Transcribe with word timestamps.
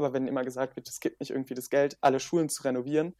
aber 0.00 0.14
wenn 0.14 0.26
immer 0.26 0.44
gesagt 0.44 0.76
wird, 0.76 0.88
es 0.88 0.98
gibt 1.00 1.20
nicht 1.20 1.30
irgendwie 1.30 1.52
das 1.52 1.68
Geld, 1.68 1.98
alle 2.00 2.20
Schulen 2.20 2.48
zu 2.48 2.62
renovieren, 2.62 3.14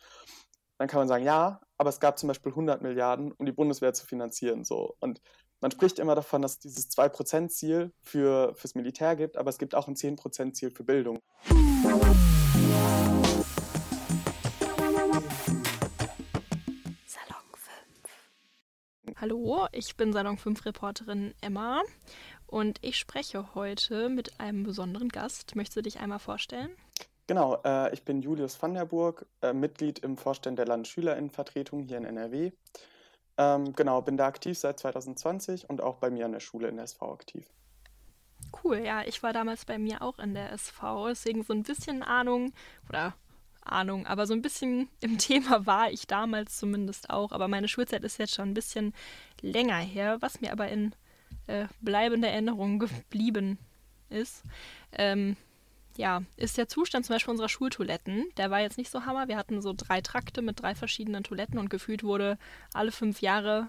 dann 0.78 0.88
kann 0.88 0.98
man 0.98 1.08
sagen, 1.08 1.24
ja, 1.24 1.60
aber 1.76 1.90
es 1.90 2.00
gab 2.00 2.18
zum 2.18 2.28
Beispiel 2.28 2.52
100 2.52 2.80
Milliarden, 2.80 3.32
um 3.32 3.44
die 3.44 3.52
Bundeswehr 3.52 3.92
zu 3.92 4.06
finanzieren. 4.06 4.64
So. 4.64 4.96
Und 5.00 5.20
man 5.60 5.70
spricht 5.70 5.98
immer 5.98 6.14
davon, 6.14 6.40
dass 6.40 6.52
es 6.52 6.58
dieses 6.60 6.90
2%-Ziel 6.90 7.92
für, 8.00 8.54
fürs 8.54 8.74
Militär 8.74 9.14
gibt, 9.14 9.36
aber 9.36 9.50
es 9.50 9.58
gibt 9.58 9.74
auch 9.74 9.88
ein 9.88 9.94
10%-Ziel 9.94 10.70
für 10.70 10.84
Bildung. 10.84 11.18
Salon 17.04 17.44
5. 17.52 19.20
Hallo, 19.20 19.66
ich 19.72 19.98
bin 19.98 20.14
Salon 20.14 20.38
5 20.38 20.64
Reporterin 20.64 21.34
Emma 21.42 21.82
und 22.50 22.78
ich 22.82 22.98
spreche 22.98 23.54
heute 23.54 24.08
mit 24.08 24.40
einem 24.40 24.64
besonderen 24.64 25.08
Gast. 25.08 25.56
Möchtest 25.56 25.76
du 25.76 25.82
dich 25.82 26.00
einmal 26.00 26.18
vorstellen? 26.18 26.70
Genau, 27.26 27.60
äh, 27.64 27.92
ich 27.94 28.04
bin 28.04 28.22
Julius 28.22 28.60
van 28.60 28.74
der 28.74 28.84
Burg, 28.84 29.24
äh, 29.40 29.52
Mitglied 29.52 30.00
im 30.00 30.16
Vorstand 30.16 30.58
der 30.58 30.66
Landesschülerinnenvertretung 30.66 31.82
hier 31.82 31.98
in 31.98 32.04
NRW. 32.04 32.50
Ähm, 33.38 33.72
genau, 33.72 34.02
bin 34.02 34.16
da 34.16 34.26
aktiv 34.26 34.58
seit 34.58 34.80
2020 34.80 35.70
und 35.70 35.80
auch 35.80 35.96
bei 35.96 36.10
mir 36.10 36.24
an 36.24 36.32
der 36.32 36.40
Schule 36.40 36.68
in 36.68 36.76
der 36.76 36.86
SV 36.86 37.12
aktiv. 37.12 37.48
Cool, 38.64 38.78
ja, 38.78 39.02
ich 39.06 39.22
war 39.22 39.32
damals 39.32 39.64
bei 39.64 39.78
mir 39.78 40.02
auch 40.02 40.18
in 40.18 40.34
der 40.34 40.52
SV, 40.52 41.08
deswegen 41.08 41.44
so 41.44 41.52
ein 41.52 41.62
bisschen 41.62 42.02
Ahnung 42.02 42.52
oder 42.88 43.14
Ahnung, 43.62 44.06
aber 44.06 44.26
so 44.26 44.34
ein 44.34 44.42
bisschen 44.42 44.88
im 45.00 45.18
Thema 45.18 45.66
war 45.66 45.90
ich 45.90 46.06
damals 46.06 46.58
zumindest 46.58 47.10
auch. 47.10 47.32
Aber 47.32 47.46
meine 47.46 47.68
Schulzeit 47.68 48.02
ist 48.02 48.18
jetzt 48.18 48.34
schon 48.34 48.50
ein 48.50 48.54
bisschen 48.54 48.92
länger 49.40 49.78
her, 49.78 50.18
was 50.20 50.40
mir 50.40 50.52
aber 50.52 50.68
in 50.68 50.94
äh, 51.50 51.66
bleibender 51.80 52.28
Erinnerung 52.28 52.78
geblieben 52.78 53.58
ist. 54.08 54.44
Ähm, 54.92 55.36
ja, 55.96 56.22
ist 56.36 56.56
der 56.56 56.68
Zustand 56.68 57.04
zum 57.04 57.14
Beispiel 57.14 57.32
unserer 57.32 57.48
Schultoiletten, 57.48 58.26
der 58.36 58.50
war 58.50 58.60
jetzt 58.60 58.78
nicht 58.78 58.90
so 58.90 59.04
hammer. 59.04 59.28
Wir 59.28 59.36
hatten 59.36 59.60
so 59.60 59.74
drei 59.76 60.00
Trakte 60.00 60.40
mit 60.40 60.62
drei 60.62 60.74
verschiedenen 60.74 61.24
Toiletten 61.24 61.58
und 61.58 61.68
gefühlt 61.68 62.04
wurde 62.04 62.38
alle 62.72 62.92
fünf 62.92 63.20
Jahre 63.20 63.68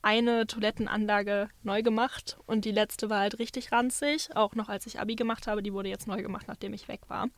eine 0.00 0.46
Toilettenanlage 0.46 1.48
neu 1.64 1.82
gemacht 1.82 2.38
und 2.46 2.64
die 2.64 2.70
letzte 2.70 3.10
war 3.10 3.20
halt 3.20 3.40
richtig 3.40 3.72
ranzig, 3.72 4.34
auch 4.36 4.54
noch 4.54 4.68
als 4.68 4.86
ich 4.86 5.00
Abi 5.00 5.16
gemacht 5.16 5.48
habe, 5.48 5.62
die 5.62 5.72
wurde 5.72 5.88
jetzt 5.88 6.06
neu 6.06 6.22
gemacht, 6.22 6.46
nachdem 6.46 6.72
ich 6.72 6.86
weg 6.86 7.00
war. 7.08 7.28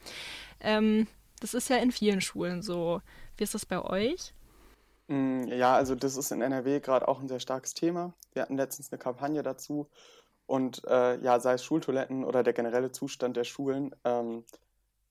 Ähm, 0.60 1.06
das 1.40 1.54
ist 1.54 1.70
ja 1.70 1.76
in 1.76 1.90
vielen 1.90 2.20
Schulen 2.20 2.60
so. 2.60 3.00
Wie 3.38 3.44
ist 3.44 3.54
das 3.54 3.64
bei 3.64 3.82
euch? 3.82 4.34
Mm, 5.10 5.48
ja, 5.48 5.74
also 5.74 5.96
das 5.96 6.16
ist 6.16 6.30
in 6.30 6.40
NRW 6.40 6.78
gerade 6.78 7.08
auch 7.08 7.20
ein 7.20 7.26
sehr 7.26 7.40
starkes 7.40 7.74
Thema. 7.74 8.14
Wir 8.32 8.42
hatten 8.42 8.56
letztens 8.56 8.92
eine 8.92 9.00
Kampagne 9.00 9.42
dazu 9.42 9.88
und 10.46 10.84
äh, 10.86 11.20
ja, 11.20 11.40
sei 11.40 11.54
es 11.54 11.64
Schultoiletten 11.64 12.24
oder 12.24 12.44
der 12.44 12.52
generelle 12.52 12.92
Zustand 12.92 13.36
der 13.36 13.42
Schulen, 13.42 13.92
ähm, 14.04 14.44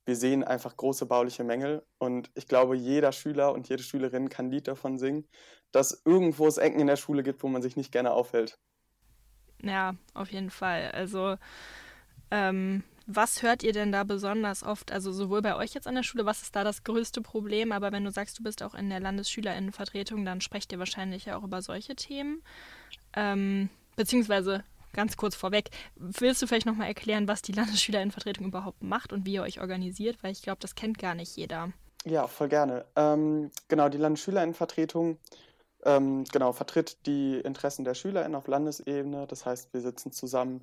wir 0.05 0.15
sehen 0.15 0.45
einfach 0.45 0.77
große 0.77 1.05
bauliche 1.05 1.43
Mängel. 1.43 1.85
Und 1.97 2.31
ich 2.33 2.47
glaube, 2.47 2.77
jeder 2.77 3.11
Schüler 3.11 3.51
und 3.51 3.67
jede 3.67 3.83
Schülerin 3.83 4.29
kann 4.29 4.47
ein 4.47 4.51
Lied 4.51 4.69
davon 4.69 4.97
singen, 4.97 5.27
dass 5.73 6.01
irgendwo 6.05 6.47
es 6.47 6.57
Ecken 6.57 6.79
in 6.79 6.87
der 6.87 6.95
Schule 6.95 7.21
gibt, 7.21 7.43
wo 7.43 7.49
man 7.49 7.61
sich 7.61 7.75
nicht 7.75 7.91
gerne 7.91 8.13
aufhält. 8.13 8.57
Ja, 9.61 9.95
auf 10.13 10.31
jeden 10.31 10.49
Fall. 10.49 10.91
Also, 10.93 11.35
ähm, 12.31 12.83
was 13.11 13.41
hört 13.41 13.63
ihr 13.63 13.73
denn 13.73 13.91
da 13.91 14.03
besonders 14.03 14.63
oft? 14.63 14.91
Also 14.91 15.11
sowohl 15.11 15.41
bei 15.41 15.55
euch 15.55 15.73
jetzt 15.73 15.87
an 15.87 15.95
der 15.95 16.03
Schule, 16.03 16.27
was 16.27 16.43
ist 16.43 16.55
da 16.55 16.63
das 16.63 16.83
größte 16.83 17.21
Problem? 17.21 17.71
Aber 17.71 17.91
wenn 17.91 18.05
du 18.05 18.11
sagst, 18.11 18.37
du 18.37 18.43
bist 18.43 18.61
auch 18.61 18.75
in 18.75 18.89
der 18.89 18.99
Landesschülerinnenvertretung, 18.99 20.25
dann 20.25 20.41
sprecht 20.41 20.71
ihr 20.71 20.77
wahrscheinlich 20.77 21.25
ja 21.25 21.35
auch 21.35 21.43
über 21.43 21.63
solche 21.63 21.95
Themen. 21.95 22.43
Ähm, 23.13 23.69
beziehungsweise 23.95 24.63
ganz 24.93 25.17
kurz 25.17 25.35
vorweg, 25.35 25.71
willst 25.95 26.41
du 26.43 26.47
vielleicht 26.47 26.67
nochmal 26.67 26.87
erklären, 26.87 27.27
was 27.27 27.41
die 27.41 27.51
Landesschülerinnenvertretung 27.51 28.45
überhaupt 28.45 28.83
macht 28.83 29.11
und 29.11 29.25
wie 29.25 29.33
ihr 29.33 29.41
euch 29.41 29.59
organisiert? 29.59 30.17
Weil 30.21 30.31
ich 30.31 30.43
glaube, 30.43 30.59
das 30.61 30.75
kennt 30.75 30.99
gar 30.99 31.15
nicht 31.15 31.35
jeder. 31.35 31.71
Ja, 32.05 32.27
voll 32.27 32.47
gerne. 32.47 32.85
Ähm, 32.95 33.49
genau, 33.67 33.89
die 33.89 33.97
Landesschülerinnenvertretung 33.97 35.17
ähm, 35.83 36.25
genau, 36.25 36.51
vertritt 36.51 37.05
die 37.05 37.39
Interessen 37.39 37.85
der 37.85 37.95
SchülerInnen 37.95 38.35
auf 38.35 38.47
Landesebene. 38.47 39.25
Das 39.27 39.45
heißt, 39.45 39.73
wir 39.73 39.81
sitzen 39.81 40.11
zusammen 40.11 40.61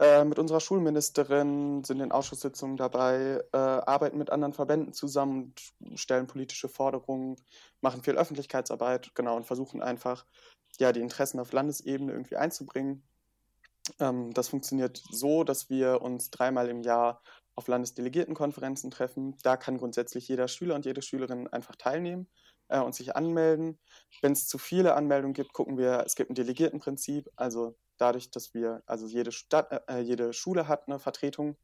äh, 0.00 0.24
mit 0.24 0.38
unserer 0.38 0.60
Schulministerin, 0.60 1.84
sind 1.84 2.00
in 2.00 2.12
Ausschusssitzungen 2.12 2.76
dabei, 2.76 3.42
äh, 3.52 3.56
arbeiten 3.56 4.18
mit 4.18 4.30
anderen 4.30 4.52
Verbänden 4.52 4.92
zusammen, 4.92 5.54
stellen 5.94 6.26
politische 6.26 6.68
Forderungen, 6.68 7.36
machen 7.80 8.02
viel 8.02 8.16
Öffentlichkeitsarbeit, 8.16 9.14
genau, 9.14 9.36
und 9.36 9.46
versuchen 9.46 9.82
einfach, 9.82 10.26
ja, 10.78 10.92
die 10.92 11.00
Interessen 11.00 11.38
auf 11.38 11.52
Landesebene 11.52 12.12
irgendwie 12.12 12.36
einzubringen. 12.36 13.04
Ähm, 14.00 14.32
das 14.34 14.48
funktioniert 14.48 15.02
so, 15.10 15.44
dass 15.44 15.70
wir 15.70 16.02
uns 16.02 16.30
dreimal 16.30 16.68
im 16.68 16.82
Jahr 16.82 17.22
auf 17.54 17.68
Landesdelegiertenkonferenzen 17.68 18.90
treffen. 18.90 19.36
Da 19.42 19.56
kann 19.56 19.78
grundsätzlich 19.78 20.26
jeder 20.28 20.48
Schüler 20.48 20.74
und 20.74 20.84
jede 20.86 21.02
Schülerin 21.02 21.46
einfach 21.48 21.76
teilnehmen 21.76 22.28
äh, 22.68 22.80
und 22.80 22.94
sich 22.94 23.14
anmelden. 23.16 23.78
Wenn 24.22 24.32
es 24.32 24.48
zu 24.48 24.58
viele 24.58 24.94
Anmeldungen 24.94 25.34
gibt, 25.34 25.52
gucken 25.52 25.78
wir, 25.78 26.02
es 26.04 26.16
gibt 26.16 26.30
ein 26.30 26.34
Delegiertenprinzip, 26.34 27.30
also 27.36 27.76
dadurch, 27.98 28.30
dass 28.30 28.54
wir, 28.54 28.82
also 28.86 29.06
jede 29.06 29.32
Stadt, 29.32 29.70
äh, 29.88 30.00
jede 30.00 30.32
Schule 30.32 30.68
hat 30.68 30.88
eine 30.88 30.98
Vertretung, 30.98 31.56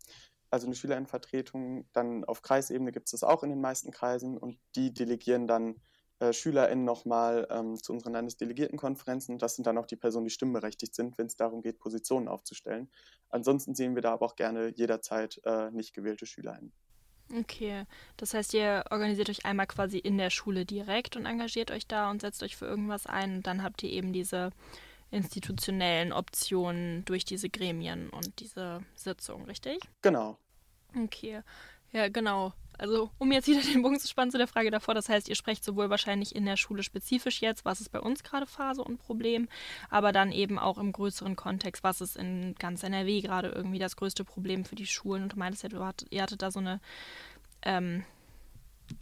also 0.51 0.67
eine 0.67 0.75
Schülerinnenvertretung, 0.75 1.87
dann 1.93 2.25
auf 2.25 2.43
Kreisebene 2.43 2.93
gibt 2.93 3.07
es 3.07 3.13
das 3.13 3.23
auch 3.23 3.43
in 3.43 3.51
den 3.51 3.61
meisten 3.61 3.91
Kreisen 3.93 4.37
und 4.37 4.59
die 4.75 4.93
delegieren 4.93 5.47
dann 5.47 5.81
äh, 6.21 6.33
SchülerInnen 6.33 6.85
nochmal 6.85 7.47
ähm, 7.51 7.77
zu 7.77 7.93
unseren 7.93 8.13
Landesdelegiertenkonferenzen. 8.13 9.39
Das 9.39 9.57
sind 9.57 9.67
dann 9.67 9.79
auch 9.79 9.87
die 9.87 9.97
Personen, 9.97 10.27
die 10.27 10.31
stimmberechtigt 10.31 10.95
sind, 10.95 11.17
wenn 11.17 11.27
es 11.27 11.37
darum 11.37 11.63
geht, 11.63 11.79
Positionen 11.79 12.29
aufzustellen. 12.29 12.91
Ansonsten 13.31 13.75
sehen 13.75 13.95
wir 13.95 14.03
da 14.03 14.13
aber 14.13 14.27
auch 14.27 14.37
gerne 14.37 14.69
jederzeit 14.69 15.41
äh, 15.45 15.71
nicht 15.71 15.95
gewählte 15.95 16.27
SchülerInnen. 16.27 16.73
Okay, 17.39 17.85
das 18.17 18.35
heißt, 18.35 18.55
ihr 18.55 18.85
organisiert 18.91 19.31
euch 19.31 19.47
einmal 19.47 19.69
quasi 19.69 19.99
in 19.99 20.19
der 20.19 20.31
Schule 20.31 20.67
direkt 20.67 21.17
und 21.17 21.27
engagiert 21.27 21.71
euch 21.71 21.87
da 21.87 22.11
und 22.11 22.21
setzt 22.21 22.43
euch 22.43 22.57
für 22.57 22.67
irgendwas 22.67 23.07
ein 23.07 23.37
und 23.37 23.47
dann 23.47 23.63
habt 23.63 23.83
ihr 23.85 23.91
eben 23.91 24.13
diese 24.13 24.51
institutionellen 25.11 26.13
Optionen 26.13 27.05
durch 27.05 27.25
diese 27.25 27.49
Gremien 27.49 28.11
und 28.11 28.41
diese 28.41 28.81
Sitzung, 28.95 29.45
richtig? 29.45 29.81
Genau. 30.03 30.39
Okay, 30.97 31.43
ja, 31.93 32.09
genau. 32.09 32.53
Also, 32.79 33.11
um 33.19 33.31
jetzt 33.31 33.47
wieder 33.47 33.61
den 33.73 33.83
Bogen 33.83 34.01
zu 34.01 34.09
spannen 34.09 34.31
zu 34.31 34.39
der 34.39 34.47
Frage 34.47 34.71
davor, 34.71 34.95
das 34.95 35.09
heißt, 35.09 35.29
ihr 35.29 35.35
sprecht 35.35 35.65
sowohl 35.65 35.91
wahrscheinlich 35.91 36.35
in 36.35 36.47
der 36.47 36.57
Schule 36.57 36.83
spezifisch 36.83 37.43
jetzt, 37.43 37.65
was 37.65 37.81
ist 37.81 37.91
bei 37.91 38.01
uns 38.01 38.23
gerade 38.23 38.47
Phase 38.47 38.83
und 38.83 38.99
Problem, 38.99 39.49
aber 39.91 40.13
dann 40.13 40.33
eben 40.33 40.59
auch 40.59 40.79
im 40.79 40.93
größeren 40.93 41.37
Kontext, 41.37 41.85
was 41.85 42.01
ist 42.01 42.17
in 42.17 42.55
ganz 42.59 42.83
NRW 42.83 43.21
gerade 43.21 43.49
irgendwie 43.49 43.79
das 43.79 43.97
größte 43.97 44.25
Problem 44.25 44.65
für 44.65 44.77
die 44.77 44.87
Schulen. 44.87 45.25
Und 45.25 45.35
du 45.35 45.39
meintest 45.39 45.65
ja, 45.65 45.69
du 45.69 45.85
hat, 45.85 46.07
ihr 46.11 46.23
hattet 46.23 46.41
da 46.41 46.51
so 46.51 46.61
eine 46.61 46.81
ähm, 47.63 48.05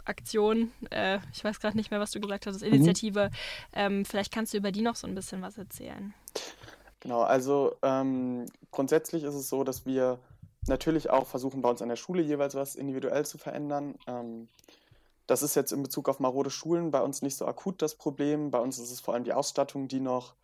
Aktion, 0.05 0.73
äh, 0.91 1.19
ich 1.33 1.45
weiß 1.45 1.61
gerade 1.61 1.77
nicht 1.77 1.91
mehr, 1.91 2.01
was 2.01 2.11
du 2.11 2.21
gesagt 2.21 2.47
hast, 2.47 2.61
mhm. 2.63 2.69
Initiative. 2.69 3.31
Mhm. 3.31 3.35
Ähm, 3.73 4.05
vielleicht 4.05 4.33
kannst 4.33 4.53
du 4.53 4.59
über 4.59 4.73
die 4.73 4.83
noch 4.83 4.97
so 4.97 5.07
ein 5.07 5.15
bisschen 5.15 5.43
was 5.43 5.59
erzählen. 5.59 6.15
Genau, 7.01 7.23
also 7.23 7.77
ähm, 7.83 8.47
grundsätzlich 8.71 9.25
ist 9.25 9.35
es 9.35 9.49
so, 9.49 9.65
dass 9.65 9.87
wir 9.87 10.19
natürlich 10.67 11.11
auch 11.11 11.27
versuchen, 11.27 11.63
bei 11.63 11.71
uns 11.71 11.83
an 11.83 11.89
der 11.89 11.97
Schule 11.97 12.23
jeweils 12.23 12.55
was 12.55 12.75
individuell 12.75 13.25
zu 13.25 13.39
verändern. 13.39 13.95
Ähm, 14.07 14.49
das 15.27 15.43
ist 15.43 15.55
jetzt 15.55 15.73
in 15.73 15.83
Bezug 15.83 16.09
auf 16.09 16.21
marode 16.21 16.51
Schulen 16.51 16.91
bei 16.91 17.01
uns 17.01 17.23
nicht 17.23 17.37
so 17.37 17.47
akut 17.47 17.83
das 17.83 17.95
Problem. 17.95 18.51
Bei 18.51 18.59
uns 18.59 18.79
ist 18.79 18.91
es 18.91 19.01
vor 19.01 19.15
allem 19.15 19.25
die 19.25 19.35
Ausstattung, 19.35 19.87
die 19.87 20.01
noch, 20.01 20.35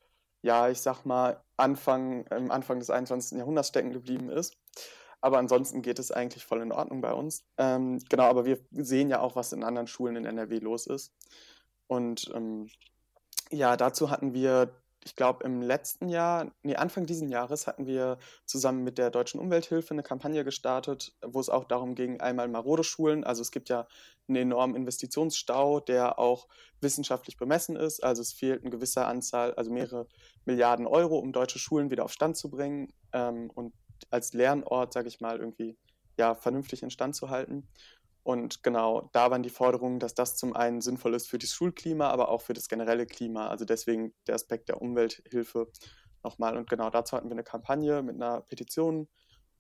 ja, 0.43 0.69
ich 0.69 0.81
sag 0.81 1.05
mal, 1.05 1.41
Anfang, 1.57 2.27
im 2.27 2.51
Anfang 2.51 2.79
des 2.79 2.91
21. 2.91 3.39
Jahrhunderts 3.39 3.69
stecken 3.69 3.93
geblieben 3.93 4.29
ist. 4.29 4.57
Aber 5.25 5.39
ansonsten 5.39 5.81
geht 5.81 5.99
es 5.99 6.11
eigentlich 6.11 6.45
voll 6.45 6.61
in 6.61 6.71
Ordnung 6.71 7.01
bei 7.01 7.15
uns. 7.15 7.45
Ähm, 7.57 7.99
genau, 8.11 8.25
aber 8.25 8.45
wir 8.45 8.59
sehen 8.73 9.09
ja 9.09 9.21
auch, 9.21 9.37
was 9.37 9.55
in 9.55 9.65
anderen 9.65 9.87
Schulen 9.87 10.17
in 10.17 10.27
NRW 10.27 10.59
los 10.59 10.87
ist. 10.87 11.15
Und 11.87 12.31
ähm, 12.35 12.69
ja, 13.51 13.79
dazu 13.79 14.11
hatten 14.11 14.35
wir 14.35 14.75
ich 15.07 15.17
glaube, 15.17 15.45
im 15.45 15.61
letzten 15.61 16.09
Jahr, 16.09 16.51
nee, 16.63 16.77
Anfang 16.77 17.05
diesen 17.05 17.29
Jahres 17.29 17.67
hatten 17.67 17.87
wir 17.87 18.19
zusammen 18.47 18.85
mit 18.85 18.97
der 18.97 19.11
Deutschen 19.11 19.39
Umwelthilfe 19.39 19.93
eine 19.93 20.03
Kampagne 20.03 20.45
gestartet, 20.45 21.15
wo 21.23 21.41
es 21.41 21.51
auch 21.51 21.65
darum 21.65 21.95
ging, 21.95 22.21
einmal 22.21 22.49
marode 22.49 22.85
Schulen, 22.85 23.23
also 23.23 23.43
es 23.43 23.51
gibt 23.51 23.69
ja 23.69 23.87
einen 24.29 24.37
enormen 24.37 24.75
Investitionsstau, 24.77 25.81
der 25.81 26.19
auch 26.19 26.49
wissenschaftlich 26.81 27.37
bemessen 27.37 27.77
ist, 27.77 28.03
also 28.03 28.23
es 28.23 28.33
fehlt 28.33 28.63
eine 28.63 28.71
gewisse 28.71 29.05
Anzahl, 29.05 29.53
also 29.55 29.71
mehrere 29.71 30.07
Milliarden 30.47 30.87
Euro, 30.87 31.19
um 31.19 31.33
deutsche 31.33 31.59
Schulen 31.59 31.91
wieder 31.91 32.05
auf 32.07 32.13
Stand 32.13 32.39
zu 32.39 32.49
bringen 32.49 32.91
ähm, 33.13 33.51
und 33.55 33.75
als 34.11 34.33
Lernort, 34.33 34.93
sage 34.93 35.09
ich 35.09 35.21
mal, 35.21 35.39
irgendwie 35.39 35.77
ja, 36.19 36.35
vernünftig 36.35 36.83
in 36.83 36.91
Stand 36.91 37.17
zu 37.17 37.31
halten. 37.31 37.69
Und 38.23 38.63
genau, 38.63 39.11
da 39.13 39.31
waren 39.31 39.43
die 39.43 39.51
Forderungen, 39.51 39.99
dass 39.99 40.15
das 40.15 40.37
zum 40.37 40.57
einen 40.57 40.81
sinnvoll 40.81 41.15
ist 41.15 41.29
für 41.29 41.39
das 41.39 41.51
Schulklima, 41.51 42.09
aber 42.09 42.31
auch 42.31 42.41
für 42.41 42.55
das 42.55 42.69
generelle 42.69 43.07
Klima. 43.07 43.49
Also 43.49 43.67
deswegen 43.67 44.15
der 44.27 44.35
Aspekt 44.35 44.71
der 44.71 44.81
Umwelthilfe 44.81 45.71
nochmal. 46.23 46.57
Und 46.57 46.71
genau 46.71 46.89
dazu 46.89 47.17
hatten 47.17 47.29
wir 47.29 47.35
eine 47.35 47.45
Kampagne 47.45 48.03
mit 48.03 48.15
einer 48.15 48.41
Petition 48.41 49.09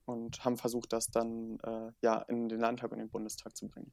und 0.06 0.44
haben 0.44 0.56
versucht, 0.56 0.94
das 0.94 1.11
dann 1.11 1.58
äh, 1.61 1.93
ja 2.02 2.19
in 2.23 2.49
den 2.49 2.58
Landtag 2.58 2.91
und 2.91 2.99
den 2.99 3.11
Bundestag 3.11 3.55
zu 3.55 3.69
bringen. 3.69 3.93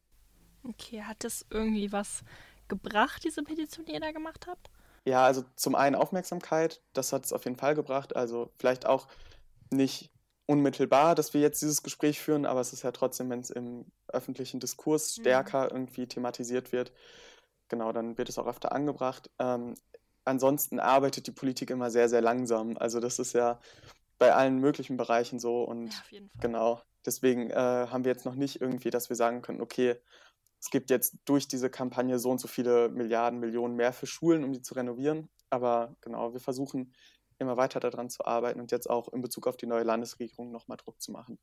Okay, 0.64 1.02
hat 1.02 1.24
das 1.24 1.46
irgendwie 1.50 1.92
was 1.92 2.24
gebracht, 2.70 3.24
diese 3.26 3.44
Petition, 3.44 3.86
die 3.86 3.94
ihr 3.94 4.00
da 4.00 4.12
gemacht 4.12 4.48
habt? 4.48 4.70
Ja, 5.06 5.26
also 5.26 5.44
zum 5.56 5.76
einen 5.76 5.96
Aufmerksamkeit, 5.96 6.82
das 6.94 7.12
hat 7.12 7.26
es 7.26 7.34
auf 7.34 7.44
jeden 7.44 7.58
Fall 7.58 7.76
gebracht. 7.76 8.16
Also 8.16 8.54
vielleicht 8.58 8.86
auch 8.86 9.08
nicht 9.72 10.12
unmittelbar, 10.46 11.16
dass 11.16 11.34
wir 11.34 11.42
jetzt 11.42 11.62
dieses 11.62 11.84
Gespräch 11.84 12.20
führen, 12.20 12.46
aber 12.46 12.62
es 12.62 12.74
ist 12.74 12.84
ja 12.84 12.92
trotzdem, 12.92 13.30
wenn 13.30 13.40
es 13.40 13.50
im 13.50 13.86
öffentlichen 14.08 14.60
Diskurs 14.60 15.18
mhm. 15.18 15.22
stärker 15.22 15.66
mhm. 15.66 15.70
irgendwie 15.72 16.08
thematisiert 16.08 16.72
wird, 16.72 16.92
genau, 17.70 17.92
dann 17.92 18.18
wird 18.18 18.30
es 18.30 18.38
auch 18.38 18.48
öfter 18.48 18.72
angebracht. 18.72 19.30
Ähm, 19.40 19.76
ansonsten 20.26 20.80
arbeitet 20.80 21.28
die 21.28 21.32
Politik 21.32 21.70
immer 21.70 21.90
sehr, 21.90 22.10
sehr 22.10 22.22
langsam. 22.22 22.78
Also 22.78 23.00
das 23.00 23.20
ist 23.20 23.34
ja 23.34 23.60
bei 24.20 24.34
allen 24.34 24.60
möglichen 24.60 24.98
Bereichen 24.98 25.40
so 25.40 25.64
und 25.64 25.92
ja, 26.12 26.20
genau, 26.40 26.82
deswegen 27.06 27.50
äh, 27.50 27.56
haben 27.56 28.04
wir 28.04 28.12
jetzt 28.12 28.26
noch 28.26 28.36
nicht 28.36 28.62
irgendwie, 28.62 28.92
dass 28.92 29.10
wir 29.10 29.16
sagen 29.16 29.42
können, 29.42 29.62
okay, 29.62 29.96
es 30.60 30.70
gibt 30.70 30.92
jetzt 30.92 31.16
durch 31.26 31.48
diese 31.48 31.72
Kampagne 31.72 32.20
so 32.20 32.30
und 32.30 32.40
so 32.40 32.48
viele 32.48 32.90
Milliarden, 32.90 33.40
Millionen 33.40 33.76
mehr 33.76 33.94
für 33.94 34.06
Schulen, 34.06 34.44
um 34.44 34.54
die 34.54 34.62
zu 34.62 34.76
renovieren. 34.76 35.28
Aber 35.50 35.96
genau, 36.02 36.34
wir 36.34 36.40
versuchen 36.40 36.94
immer 37.42 37.58
weiter 37.58 37.80
daran 37.80 38.10
zu 38.10 38.26
arbeiten 38.26 38.60
und 38.60 38.72
jetzt 38.72 38.90
auch 38.90 39.10
in 39.10 39.22
Bezug 39.22 39.48
auf 39.48 39.58
die 39.58 39.66
neue 39.66 39.84
Landesregierung 39.84 40.52
nochmal 40.52 40.78
Druck 40.78 41.02
zu 41.02 41.12
machen. 41.12 41.38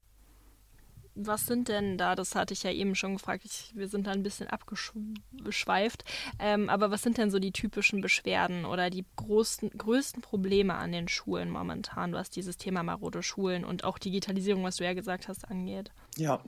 Was 1.21 1.47
sind 1.47 1.67
denn 1.67 1.99
da, 1.99 2.15
das 2.15 2.37
hatte 2.37 2.55
ich 2.55 2.63
ja 2.63 2.71
eben 2.71 2.95
schon 2.95 3.15
gefragt, 3.15 3.45
ich, 3.45 3.73
wir 3.75 3.89
sind 3.89 4.07
da 4.07 4.13
ein 4.13 4.23
bisschen 4.23 4.47
abgeschweift, 4.47 6.05
ähm, 6.39 6.69
aber 6.69 6.93
was 6.93 7.03
sind 7.03 7.19
denn 7.19 7.33
so 7.33 7.41
die 7.41 7.51
typischen 7.51 8.01
Beschwerden 8.01 8.65
oder 8.65 8.89
die 8.89 9.05
großen, 9.17 9.71
größten 9.71 10.23
Probleme 10.23 10.77
an 10.77 10.93
den 10.93 11.09
Schulen 11.09 11.51
momentan, 11.51 12.13
was 12.13 12.31
dieses 12.31 12.57
Thema 12.57 12.85
marode 12.85 13.25
Schulen 13.25 13.65
und 13.65 13.83
auch 13.83 13.99
Digitalisierung, 13.99 14.63
was 14.63 14.77
du 14.77 14.85
ja 14.85 14.95
gesagt 14.95 15.27
hast, 15.27 15.51
angeht? 15.51 15.91
Ja, 16.17 16.41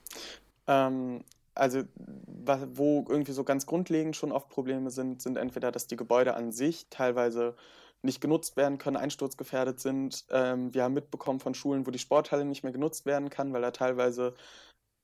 ähm, 0.69 1.25
also 1.56 1.82
wo 1.97 3.05
irgendwie 3.08 3.32
so 3.32 3.43
ganz 3.43 3.67
grundlegend 3.67 4.14
schon 4.14 4.31
oft 4.31 4.49
Probleme 4.50 4.91
sind, 4.91 5.20
sind 5.20 5.37
entweder, 5.37 5.73
dass 5.73 5.88
die 5.88 5.97
Gebäude 5.97 6.35
an 6.35 6.52
sich 6.52 6.87
teilweise 6.91 7.56
nicht 8.02 8.20
genutzt 8.20 8.56
werden 8.56 8.79
können, 8.79 8.97
einsturzgefährdet 8.97 9.81
sind. 9.81 10.25
Ähm, 10.31 10.73
wir 10.75 10.85
haben 10.85 10.94
mitbekommen 10.94 11.41
von 11.41 11.55
Schulen, 11.55 11.87
wo 11.87 11.91
die 11.91 11.99
Sporthalle 11.99 12.44
nicht 12.44 12.62
mehr 12.62 12.73
genutzt 12.73 13.06
werden 13.06 13.31
kann, 13.31 13.52
weil 13.52 13.62
da 13.62 13.70
teilweise 13.70 14.35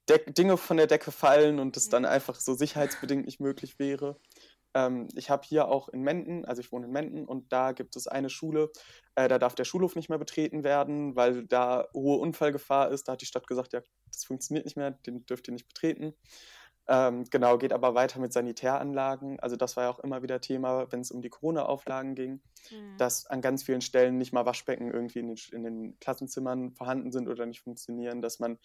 Deck 0.08 0.34
Dinge 0.34 0.56
von 0.56 0.76
der 0.76 0.87
Decke 0.87 1.10
fallen 1.10 1.58
und 1.58 1.76
es 1.76 1.88
dann 1.88 2.02
mhm. 2.02 2.08
einfach 2.08 2.37
so 2.37 2.54
sicherheitsbedingt 2.54 3.26
nicht 3.26 3.40
möglich 3.40 3.78
wäre. 3.78 4.19
Ähm, 4.75 5.08
ich 5.14 5.31
habe 5.31 5.46
hier 5.46 5.69
auch 5.69 5.88
in 5.88 6.02
Menden, 6.02 6.44
also 6.44 6.60
ich 6.60 6.70
wohne 6.70 6.87
in 6.87 6.93
Menden 6.93 7.26
und 7.26 7.52
da 7.52 7.72
gibt 7.72 7.96
es 7.96 8.06
eine 8.06 8.31
Schule, 8.31 8.70
äh, 9.14 9.26
da 9.28 9.38
darf 9.38 9.54
der 9.54 9.64
Schulhof 9.64 9.96
nicht 9.96 10.08
mehr 10.08 10.19
betreten 10.19 10.64
werden, 10.64 11.16
weil 11.16 11.46
da 11.46 11.88
hohe 11.94 12.19
Unfallgefahr 12.19 12.90
ist. 12.90 13.08
Da 13.08 13.12
hat 13.12 13.22
die 13.22 13.26
Stadt 13.26 13.46
gesagt, 13.46 13.72
ja, 13.72 13.81
das 14.12 14.25
funktioniert 14.25 14.64
nicht 14.64 14.76
mehr, 14.76 14.90
den 14.90 15.25
dürft 15.26 15.48
ihr 15.48 15.54
nicht 15.54 15.69
betreten. 15.69 16.14
Ähm, 16.88 17.25
genau, 17.31 17.59
geht 17.59 17.73
aber 17.73 17.94
weiter 17.94 18.21
mit 18.21 18.33
Sanitäranlagen. 18.33 19.41
Also 19.41 19.56
das 19.56 19.77
war 19.77 19.85
ja 19.85 19.91
auch 19.91 19.99
immer 19.99 20.23
wieder 20.23 20.41
Thema, 20.41 20.91
wenn 20.93 21.00
es 21.00 21.11
um 21.11 21.21
die 21.21 21.31
Corona-Auflagen 21.31 22.15
ging, 22.15 22.41
mhm. 22.71 22.97
dass 22.97 23.27
an 23.27 23.41
ganz 23.41 23.65
vielen 23.65 23.81
Stellen 23.81 24.19
nicht 24.19 24.33
mal 24.33 24.47
Waschbecken 24.47 24.93
irgendwie 24.93 25.19
in 25.19 25.29
den, 25.29 25.38
in 25.53 25.65
den, 25.65 25.99
Klassenzimmern 25.99 26.73
vorhanden 26.75 27.11
sind 27.11 27.29
oder 27.29 27.44
nicht 27.44 27.61
funktionieren, 27.61 28.23
dass 28.23 28.38
man 28.38 28.59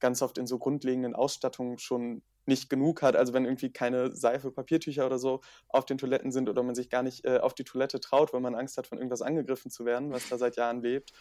ganz 0.00 0.22
oft 0.22 0.38
in 0.38 0.46
so 0.48 0.58
grundlegenden 0.58 1.14
Ausstattungen 1.14 1.78
schon 1.78 2.22
nicht 2.46 2.68
genug 2.68 3.02
hat. 3.02 3.14
Also 3.14 3.32
wenn 3.32 3.44
irgendwie 3.44 3.72
keine 3.72 4.10
Seife, 4.10 4.50
Papiertücher 4.50 5.06
oder 5.06 5.18
so 5.18 5.40
auf 5.68 5.84
den 5.84 5.98
Toiletten 5.98 6.32
sind 6.32 6.48
oder 6.48 6.62
man 6.64 6.74
sich 6.74 6.90
gar 6.90 7.04
nicht 7.04 7.24
äh, 7.26 7.38
auf 7.38 7.54
die 7.54 7.64
Toilette 7.64 8.00
traut, 8.00 8.32
weil 8.32 8.40
man 8.40 8.56
Angst 8.56 8.76
hat, 8.76 8.88
von 8.88 8.98
irgendwas 8.98 9.22
angegriffen 9.22 9.70
zu 9.70 9.84
werden, 9.84 10.10
was 10.10 10.28
da 10.28 10.38
seit 10.38 10.56
Jahren 10.56 10.80
lebt. 10.80 11.12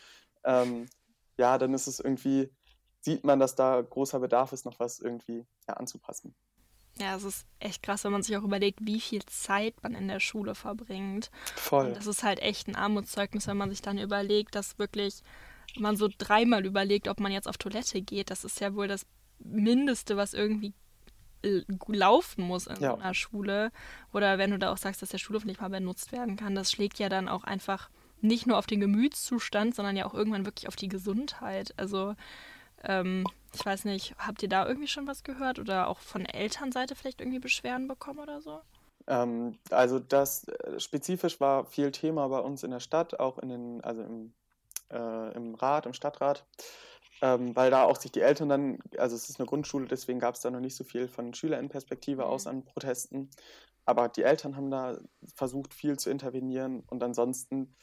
Ähm, 0.44 0.88
ja, 1.38 1.60
dann 1.60 1.74
ist 1.76 1.86
es 1.86 2.00
irgendwie, 2.00 2.50
sieht 3.02 3.24
man, 3.24 3.40
dass 3.40 3.56
da 3.56 3.82
großer 3.82 4.20
Bedarf 4.20 4.52
ist, 4.52 4.66
noch 4.66 4.80
was 4.80 5.00
irgendwie 5.00 5.46
ja, 5.68 5.76
anzupassen. 5.76 6.36
Ja, 7.00 7.16
es 7.16 7.24
ist 7.24 7.46
echt 7.60 7.84
krass, 7.84 8.04
wenn 8.04 8.12
man 8.12 8.24
sich 8.24 8.36
auch 8.38 8.44
überlegt, 8.44 8.80
wie 8.82 9.00
viel 9.00 9.24
Zeit 9.26 9.76
man 9.84 9.94
in 9.94 10.08
der 10.08 10.20
Schule 10.20 10.56
verbringt. 10.56 11.30
Voll. 11.56 11.88
Und 11.88 11.98
das 11.98 12.08
ist 12.08 12.24
halt 12.24 12.40
echt 12.40 12.68
ein 12.68 12.76
Armutszeugnis, 12.76 13.48
wenn 13.48 13.58
man 13.58 13.70
sich 13.70 13.82
dann 13.82 14.00
überlegt, 14.00 14.56
dass 14.56 14.80
wirklich 14.80 15.22
man 15.78 15.96
so 15.96 16.10
dreimal 16.18 16.66
überlegt, 16.66 17.08
ob 17.08 17.20
man 17.20 17.32
jetzt 17.32 17.48
auf 17.48 17.58
Toilette 17.58 18.02
geht. 18.02 18.32
Das 18.32 18.44
ist 18.44 18.60
ja 18.60 18.74
wohl 18.74 18.88
das 18.88 19.06
Mindeste, 19.40 20.18
was 20.18 20.34
irgendwie 20.34 20.74
laufen 21.88 22.44
muss 22.44 22.68
in 22.68 22.82
ja. 22.82 22.96
einer 22.96 23.14
Schule. 23.14 23.72
Oder 24.12 24.38
wenn 24.38 24.52
du 24.52 24.60
da 24.60 24.72
auch 24.72 24.78
sagst, 24.78 25.02
dass 25.02 25.10
der 25.10 25.20
Schulhof 25.20 25.46
nicht 25.46 25.62
mal 25.62 25.70
benutzt 25.70 26.12
werden 26.12 26.36
kann, 26.36 26.56
das 26.56 26.72
schlägt 26.72 27.00
ja 27.00 27.10
dann 27.10 27.30
auch 27.30 27.44
einfach 27.44 27.90
nicht 28.22 28.48
nur 28.48 28.58
auf 28.58 28.66
den 28.66 28.80
Gemütszustand, 28.80 29.76
sondern 29.76 29.96
ja 29.96 30.06
auch 30.06 30.16
irgendwann 30.16 30.46
wirklich 30.46 30.68
auf 30.68 30.76
die 30.76 30.88
Gesundheit. 30.88 31.74
Also 31.78 32.16
ähm, 32.84 33.26
ich 33.54 33.66
weiß 33.66 33.86
nicht, 33.86 34.16
habt 34.18 34.44
ihr 34.44 34.50
da 34.50 34.68
irgendwie 34.68 34.88
schon 34.88 35.08
was 35.08 35.24
gehört 35.24 35.60
oder 35.60 35.88
auch 35.88 36.00
von 36.00 36.26
Elternseite 36.26 36.96
vielleicht 36.96 37.22
irgendwie 37.22 37.40
Beschwerden 37.40 37.88
bekommen 37.88 38.20
oder 38.20 38.42
so? 38.42 38.60
Ähm, 39.08 39.58
also 39.72 40.00
das 40.00 40.48
äh, 40.48 40.80
spezifisch 40.80 41.40
war 41.40 41.66
viel 41.66 41.92
Thema 41.92 42.28
bei 42.28 42.40
uns 42.40 42.64
in 42.64 42.72
der 42.72 42.80
Stadt, 42.80 43.20
auch 43.20 43.40
in 43.40 43.50
den, 43.50 43.84
also 43.84 44.02
im, 44.04 44.34
äh, 44.92 45.34
im 45.34 45.56
Rat, 45.56 45.86
im 45.86 45.94
Stadtrat, 45.94 46.46
ähm, 47.22 47.56
weil 47.56 47.72
da 47.72 47.84
auch 47.84 47.96
sich 47.96 48.12
die 48.12 48.22
Eltern 48.22 48.50
dann, 48.50 48.80
also 48.98 49.16
es 49.16 49.30
ist 49.30 49.40
eine 49.40 49.48
Grundschule, 49.48 49.88
deswegen 49.88 50.20
gab 50.20 50.36
es 50.36 50.42
da 50.42 50.52
noch 50.52 50.60
nicht 50.60 50.76
so 50.76 50.84
viel 50.84 51.08
von 51.08 51.34
Schülerinnenperspektive 51.34 52.24
mhm. 52.24 52.28
aus 52.28 52.48
an 52.48 52.66
Protesten. 52.66 53.30
Aber 53.86 54.10
die 54.10 54.24
Eltern 54.24 54.58
haben 54.58 54.70
da 54.70 54.98
versucht, 55.34 55.74
viel 55.74 55.98
zu 55.98 56.10
intervenieren 56.10 56.84
und 56.88 57.02
ansonsten 57.02 57.74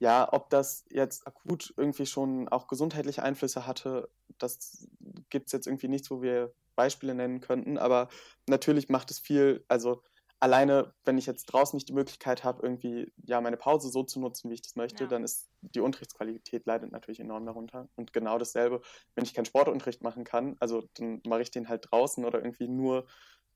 ja, 0.00 0.32
ob 0.32 0.48
das 0.48 0.86
jetzt 0.90 1.26
akut 1.26 1.74
irgendwie 1.76 2.06
schon 2.06 2.48
auch 2.48 2.66
gesundheitliche 2.66 3.22
Einflüsse 3.22 3.66
hatte, 3.66 4.08
das 4.38 4.88
gibt 5.28 5.46
es 5.46 5.52
jetzt 5.52 5.66
irgendwie 5.66 5.88
nichts, 5.88 6.10
wo 6.10 6.22
wir 6.22 6.54
Beispiele 6.74 7.14
nennen 7.14 7.40
könnten. 7.40 7.76
Aber 7.76 8.08
natürlich 8.48 8.88
macht 8.88 9.10
es 9.10 9.18
viel, 9.18 9.62
also 9.68 10.02
alleine, 10.40 10.94
wenn 11.04 11.18
ich 11.18 11.26
jetzt 11.26 11.44
draußen 11.46 11.76
nicht 11.76 11.90
die 11.90 11.92
Möglichkeit 11.92 12.44
habe, 12.44 12.62
irgendwie 12.62 13.12
ja 13.26 13.42
meine 13.42 13.58
Pause 13.58 13.90
so 13.90 14.02
zu 14.02 14.20
nutzen, 14.20 14.48
wie 14.48 14.54
ich 14.54 14.62
das 14.62 14.74
möchte, 14.74 15.04
ja. 15.04 15.10
dann 15.10 15.22
ist 15.22 15.50
die 15.60 15.80
Unterrichtsqualität 15.80 16.64
leidet 16.64 16.92
natürlich 16.92 17.20
enorm 17.20 17.44
darunter. 17.44 17.90
Und 17.94 18.14
genau 18.14 18.38
dasselbe, 18.38 18.80
wenn 19.14 19.24
ich 19.24 19.34
keinen 19.34 19.44
Sportunterricht 19.44 20.02
machen 20.02 20.24
kann, 20.24 20.56
also 20.60 20.88
dann 20.94 21.20
mache 21.26 21.42
ich 21.42 21.50
den 21.50 21.68
halt 21.68 21.88
draußen 21.90 22.24
oder 22.24 22.38
irgendwie 22.38 22.68
nur 22.68 23.06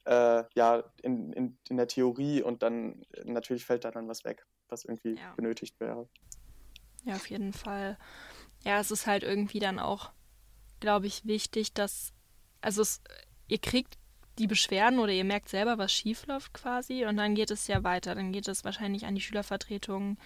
äh, 0.05 0.45
ja 0.55 0.85
in, 1.03 1.33
in, 1.33 1.59
in 1.69 1.77
der 1.77 1.89
Theorie 1.89 2.43
und 2.43 2.63
dann 2.63 3.05
natürlich 3.25 3.65
fällt 3.65 3.85
da 3.85 3.91
dann 3.91 4.09
was 4.09 4.25
weg, 4.25 4.47
was 4.69 4.85
irgendwie 4.85 5.17
ja. 5.17 5.33
benötigt 5.37 5.79
wäre. 5.81 6.09
Ja, 7.05 7.15
auf 7.15 7.29
jeden 7.29 7.53
Fall. 7.53 7.99
Ja, 8.65 8.81
es 8.81 8.91
ist 8.91 9.07
halt 9.07 9.23
irgendwie 9.23 9.59
dann 9.59 9.79
auch, 9.79 10.13
glaube 10.81 11.07
ich, 11.07 11.27
wichtig, 11.27 11.75
dass, 11.75 12.13
also 12.61 12.83
es, 12.83 13.03
ihr 13.47 13.59
kriegt 13.59 13.99
die 14.39 14.47
Beschwerden 14.47 14.99
oder 14.99 15.13
ihr 15.13 15.25
merkt 15.25 15.49
selber, 15.49 15.79
was 15.79 15.93
schief 15.93 16.27
läuft 16.27 16.55
quasi 16.55 17.05
und 17.05 17.17
dann 17.17 17.35
geht 17.35 17.51
es 17.51 17.67
ja 17.69 17.85
weiter. 17.85 18.15
Dann 18.15 18.33
geht 18.33 18.49
es 18.49 18.65
wahrscheinlich 18.65 19.07
an 19.07 19.15
die 19.15 19.21
Schülervertretungen 19.21 20.19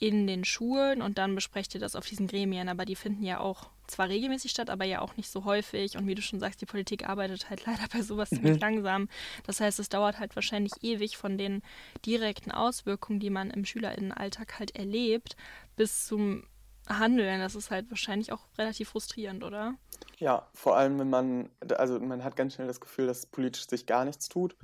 in 0.00 0.26
den 0.26 0.44
Schulen 0.44 1.02
und 1.02 1.18
dann 1.18 1.34
besprecht 1.34 1.74
ihr 1.74 1.80
das 1.80 1.94
auf 1.94 2.06
diesen 2.06 2.26
Gremien. 2.26 2.70
Aber 2.70 2.86
die 2.86 2.96
finden 2.96 3.22
ja 3.22 3.38
auch 3.38 3.68
zwar 3.86 4.08
regelmäßig 4.08 4.50
statt, 4.50 4.70
aber 4.70 4.86
ja 4.86 5.02
auch 5.02 5.16
nicht 5.18 5.30
so 5.30 5.44
häufig. 5.44 5.98
Und 5.98 6.06
wie 6.06 6.14
du 6.14 6.22
schon 6.22 6.40
sagst, 6.40 6.60
die 6.62 6.66
Politik 6.66 7.06
arbeitet 7.06 7.50
halt 7.50 7.64
leider 7.66 7.84
bei 7.92 8.00
sowas 8.00 8.30
mhm. 8.30 8.36
ziemlich 8.36 8.60
langsam. 8.60 9.08
Das 9.46 9.60
heißt, 9.60 9.78
es 9.78 9.90
dauert 9.90 10.18
halt 10.18 10.34
wahrscheinlich 10.34 10.72
ewig 10.82 11.18
von 11.18 11.36
den 11.36 11.62
direkten 12.06 12.50
Auswirkungen, 12.50 13.20
die 13.20 13.28
man 13.28 13.50
im 13.50 13.66
Schülerinnenalltag 13.66 14.58
halt 14.58 14.74
erlebt, 14.74 15.36
bis 15.76 16.06
zum 16.06 16.44
Handeln. 16.88 17.40
Das 17.40 17.54
ist 17.54 17.70
halt 17.70 17.90
wahrscheinlich 17.90 18.32
auch 18.32 18.40
relativ 18.56 18.88
frustrierend, 18.88 19.44
oder? 19.44 19.74
Ja, 20.18 20.48
vor 20.54 20.78
allem, 20.78 20.98
wenn 20.98 21.10
man, 21.10 21.50
also 21.76 22.00
man 22.00 22.24
hat 22.24 22.36
ganz 22.36 22.54
schnell 22.54 22.66
das 22.66 22.80
Gefühl, 22.80 23.06
dass 23.06 23.26
politisch 23.26 23.68
sich 23.68 23.84
gar 23.84 24.06
nichts 24.06 24.30
tut. 24.30 24.56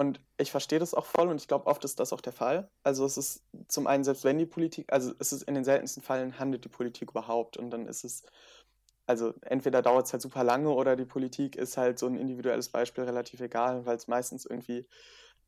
Und 0.00 0.18
ich 0.38 0.50
verstehe 0.50 0.78
das 0.78 0.94
auch 0.94 1.04
voll 1.04 1.28
und 1.28 1.38
ich 1.42 1.46
glaube, 1.46 1.66
oft 1.66 1.84
ist 1.84 2.00
das 2.00 2.14
auch 2.14 2.22
der 2.22 2.32
Fall. 2.32 2.70
Also 2.82 3.04
es 3.04 3.18
ist 3.18 3.44
zum 3.68 3.86
einen, 3.86 4.02
selbst 4.02 4.24
wenn 4.24 4.38
die 4.38 4.46
Politik, 4.46 4.90
also 4.90 5.12
es 5.18 5.30
ist 5.30 5.42
in 5.42 5.52
den 5.54 5.62
seltensten 5.62 6.02
Fällen 6.02 6.38
handelt 6.38 6.64
die 6.64 6.70
Politik 6.70 7.10
überhaupt 7.10 7.58
und 7.58 7.68
dann 7.68 7.86
ist 7.86 8.02
es, 8.04 8.22
also 9.06 9.34
entweder 9.42 9.82
dauert 9.82 10.06
es 10.06 10.14
halt 10.14 10.22
super 10.22 10.42
lange 10.42 10.70
oder 10.70 10.96
die 10.96 11.04
Politik 11.04 11.54
ist 11.54 11.76
halt 11.76 11.98
so 11.98 12.06
ein 12.06 12.16
individuelles 12.16 12.70
Beispiel 12.70 13.04
relativ 13.04 13.40
egal, 13.42 13.84
weil 13.84 13.98
es 13.98 14.08
meistens 14.08 14.46
irgendwie 14.46 14.88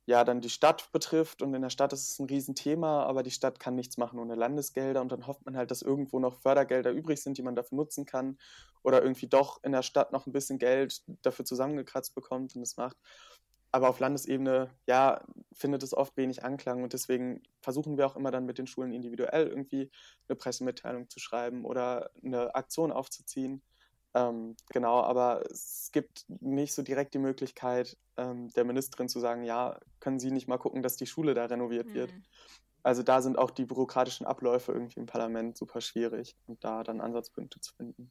ja 0.04 0.23
dann 0.25 0.42
die 0.42 0.50
Stadt 0.50 0.92
betrifft 0.92 1.40
und 1.40 1.54
in 1.54 1.62
der 1.62 1.71
Stadt 1.71 1.94
ist 1.94 2.11
es 2.12 2.18
ein 2.18 2.26
Riesenthema, 2.26 3.04
aber 3.04 3.23
die 3.23 3.30
Stadt 3.30 3.59
kann 3.59 3.75
nichts 3.75 3.97
machen 3.97 4.18
ohne 4.18 4.35
Landesgelder 4.35 5.00
und 5.00 5.12
dann 5.12 5.26
hofft 5.26 5.47
man 5.47 5.56
halt, 5.56 5.71
dass 5.71 5.80
irgendwo 5.80 6.18
noch 6.18 6.35
Fördergelder 6.42 6.90
übrig 6.92 7.23
sind, 7.23 7.38
die 7.38 7.42
man 7.42 7.56
dafür 7.56 7.76
nutzen 7.76 8.04
kann 8.04 8.37
oder 8.82 9.00
irgendwie 9.02 9.28
doch 9.28 9.62
in 9.62 9.73
der 9.73 9.82
Stadt 9.82 10.12
noch 10.12 10.26
ein 10.26 10.32
bisschen 10.32 10.59
Geld 10.59 11.04
dafür 11.23 11.47
zusammengekratzt 11.47 12.14
bekommt 12.14 12.54
und 12.54 12.61
es 12.62 12.76
macht. 12.76 12.99
Aber 13.73 13.88
auf 13.88 14.00
Landesebene, 14.00 14.71
ja, 14.87 15.23
findet 15.52 15.83
es 15.83 15.95
oft 15.95 16.17
wenig 16.17 16.45
Anklang 16.45 16.83
und 16.83 16.93
deswegen 16.93 17.43
versuchen 17.61 17.97
wir 17.97 18.07
auch 18.07 18.17
immer 18.17 18.31
dann 18.31 18.47
mit 18.47 18.59
den 18.59 18.67
Schulen 18.67 18.93
individuell 18.93 19.49
irgendwie 19.49 19.91
eine 20.29 20.37
Pressemitteilung 20.37 21.09
zu 21.09 21.19
schreiben 21.19 21.64
oder 21.64 22.11
eine 22.23 22.55
Aktion 22.55 22.93
aufzuziehen 22.93 23.62
ähm, 24.14 24.57
genau, 24.71 25.00
aber 25.00 25.43
es 25.50 25.91
gibt 25.93 26.26
nicht 26.29 26.75
so 26.75 26.83
direkt 26.83 27.14
die 27.14 27.19
Möglichkeit, 27.19 27.97
ähm, 28.17 28.49
der 28.50 28.64
Ministerin 28.64 29.09
zu 29.09 29.21
sagen, 29.21 29.43
ja, 29.43 29.79
können 30.00 30.19
Sie 30.19 30.31
nicht 30.31 30.49
mal 30.49 30.59
gucken, 30.59 30.83
dass 30.83 30.97
die 30.97 31.07
Schule 31.07 31.35
da 31.35 31.47
renoviert 31.47 31.88
mhm. 31.88 31.95
wird. 31.95 32.12
Also 32.83 33.02
da 33.02 33.23
sind 33.23 33.38
auch 33.38 33.50
die 33.50 33.64
bürokratischen 33.64 34.26
Abläufe 34.26 34.73
irgendwie 34.73 35.00
im 35.00 35.07
Parlament 35.07 35.57
super 35.57 35.81
schwierig 35.81 36.37
und 36.47 36.62
da 36.64 36.83
dann 36.83 37.00
Ansatzpunkte 37.00 37.61
zu 37.61 37.75
finden. 37.75 38.11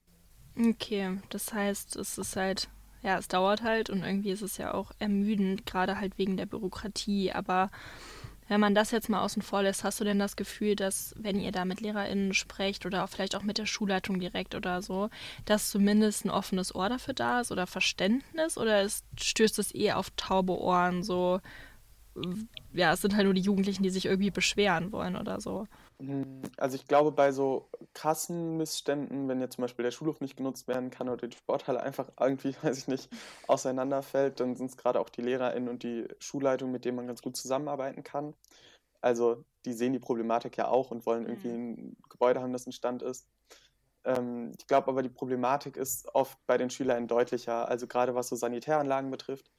Okay, 0.57 1.19
das 1.29 1.53
heißt, 1.53 1.97
es 1.97 2.17
ist 2.17 2.35
halt, 2.35 2.69
ja, 3.03 3.17
es 3.17 3.27
dauert 3.27 3.63
halt 3.63 3.89
und 3.89 4.03
irgendwie 4.03 4.31
ist 4.31 4.41
es 4.41 4.57
ja 4.57 4.73
auch 4.73 4.91
ermüdend, 4.99 5.65
gerade 5.65 5.99
halt 5.99 6.17
wegen 6.17 6.37
der 6.37 6.45
Bürokratie, 6.45 7.31
aber 7.31 7.69
wenn 8.47 8.59
man 8.59 8.75
das 8.75 8.91
jetzt 8.91 9.07
mal 9.07 9.21
außen 9.21 9.41
vor 9.41 9.63
lässt, 9.63 9.85
hast 9.85 10.01
du 10.01 10.03
denn 10.03 10.19
das 10.19 10.35
Gefühl, 10.35 10.75
dass, 10.75 11.15
wenn 11.17 11.39
ihr 11.39 11.53
da 11.53 11.63
mit 11.63 11.79
LehrerInnen 11.79 12.33
sprecht 12.33 12.85
oder 12.85 13.05
auch 13.05 13.09
vielleicht 13.09 13.33
auch 13.35 13.43
mit 13.43 13.57
der 13.57 13.65
Schulleitung 13.65 14.19
direkt 14.19 14.55
oder 14.55 14.81
so, 14.81 15.09
dass 15.45 15.69
zumindest 15.69 16.25
ein 16.25 16.31
offenes 16.31 16.75
Ohr 16.75 16.89
dafür 16.89 17.13
da 17.13 17.39
ist 17.39 17.53
oder 17.53 17.65
Verständnis 17.65 18.57
oder 18.57 18.81
ist, 18.81 19.05
stößt 19.17 19.57
es 19.57 19.71
eher 19.71 19.97
auf 19.97 20.09
taube 20.17 20.59
Ohren, 20.59 21.01
so, 21.01 21.39
ja, 22.73 22.91
es 22.91 23.01
sind 23.01 23.15
halt 23.15 23.23
nur 23.23 23.33
die 23.33 23.41
Jugendlichen, 23.41 23.83
die 23.83 23.89
sich 23.89 24.05
irgendwie 24.05 24.31
beschweren 24.31 24.91
wollen 24.91 25.15
oder 25.15 25.39
so? 25.39 25.67
Hm, 26.01 26.41
also 26.57 26.75
ich 26.75 26.87
glaube, 26.87 27.11
bei 27.11 27.31
so 27.31 27.69
krassen 27.93 28.57
Missständen, 28.57 29.27
wenn 29.27 29.39
jetzt 29.39 29.55
zum 29.55 29.61
Beispiel 29.63 29.83
der 29.83 29.91
Schulhof 29.91 30.19
nicht 30.19 30.35
genutzt 30.35 30.67
werden 30.67 30.89
kann 30.89 31.09
oder 31.09 31.27
die 31.27 31.37
Sporthalle 31.37 31.81
einfach 31.81 32.09
irgendwie, 32.19 32.55
weiß 32.63 32.77
ich 32.77 32.87
nicht, 32.87 33.09
auseinanderfällt, 33.47 34.39
dann 34.39 34.55
sind 34.55 34.71
es 34.71 34.77
gerade 34.77 34.99
auch 34.99 35.09
die 35.09 35.21
LehrerInnen 35.21 35.69
und 35.69 35.83
die 35.83 36.07
Schulleitung, 36.19 36.71
mit 36.71 36.85
denen 36.85 36.97
man 36.97 37.07
ganz 37.07 37.21
gut 37.21 37.37
zusammenarbeiten 37.37 38.03
kann. 38.03 38.33
Also 39.01 39.45
die 39.65 39.73
sehen 39.73 39.93
die 39.93 39.99
Problematik 39.99 40.57
ja 40.57 40.67
auch 40.69 40.89
und 40.91 41.05
wollen 41.05 41.25
irgendwie 41.25 41.49
mhm. 41.49 41.73
ein 41.73 41.97
Gebäude 42.09 42.41
haben, 42.41 42.53
das 42.53 42.65
in 42.65 42.71
Stand 42.71 43.03
ist. 43.03 43.27
Ähm, 44.03 44.53
ich 44.57 44.65
glaube 44.65 44.87
aber, 44.87 45.03
die 45.03 45.09
Problematik 45.09 45.77
ist 45.77 46.07
oft 46.15 46.37
bei 46.47 46.57
den 46.57 46.71
SchülerInnen 46.71 47.07
deutlicher, 47.07 47.67
also 47.67 47.85
gerade 47.85 48.15
was 48.15 48.29
so 48.29 48.35
Sanitäranlagen 48.35 49.11
betrifft. 49.11 49.51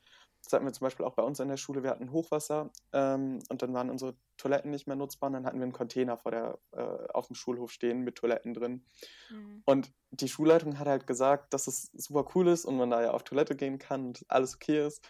Das 0.43 0.53
hatten 0.53 0.65
wir 0.65 0.73
zum 0.73 0.87
Beispiel 0.87 1.07
auch 1.07 1.15
bei 1.15 1.23
uns 1.23 1.39
in 1.41 1.49
der 1.49 1.57
Schule. 1.57 1.83
Wir 1.83 1.91
hatten 1.91 2.11
Hochwasser 2.11 2.71
ähm, 2.93 3.39
und 3.49 3.63
dann 3.63 3.73
waren 3.75 3.91
unsere 3.91 4.17
Toiletten 4.37 4.71
nicht 4.71 4.87
mehr 4.87 4.97
nutzbar. 4.97 5.29
Und 5.29 5.35
dann 5.35 5.47
hatten 5.47 5.59
wir 5.59 5.65
einen 5.65 5.73
Container 5.73 6.17
vor 6.17 6.33
der, 6.33 6.59
äh, 6.73 7.09
auf 7.13 7.29
dem 7.29 7.37
Schulhof 7.37 7.71
stehen 7.71 8.01
mit 8.01 8.17
Toiletten 8.17 8.53
drin. 8.53 8.85
Mhm. 9.31 9.63
Und 9.65 9.93
die 10.11 10.29
Schulleitung 10.29 10.79
hat 10.79 10.89
halt 10.89 11.07
gesagt, 11.07 11.55
dass 11.55 11.69
es 11.69 11.91
super 11.95 12.27
cool 12.35 12.49
ist 12.49 12.65
und 12.65 12.77
man 12.77 12.91
da 12.91 13.03
ja 13.03 13.11
auf 13.13 13.23
Toilette 13.23 13.55
gehen 13.55 13.79
kann 13.79 14.07
und 14.07 14.25
alles 14.29 14.57
okay 14.57 14.85
ist. 14.85 15.07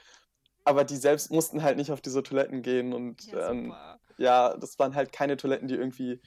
Aber 0.64 0.84
die 0.84 0.96
selbst 0.96 1.30
mussten 1.30 1.62
halt 1.62 1.76
nicht 1.76 1.90
auf 1.90 2.00
diese 2.00 2.22
Toiletten 2.22 2.62
gehen. 2.62 2.92
Und 2.92 3.24
ja, 3.26 3.50
ähm, 3.50 3.74
ja 4.18 4.56
das 4.56 4.78
waren 4.78 4.94
halt 4.94 5.12
keine 5.12 5.36
Toiletten, 5.36 5.66
die 5.66 5.74
irgendwie 5.74 6.20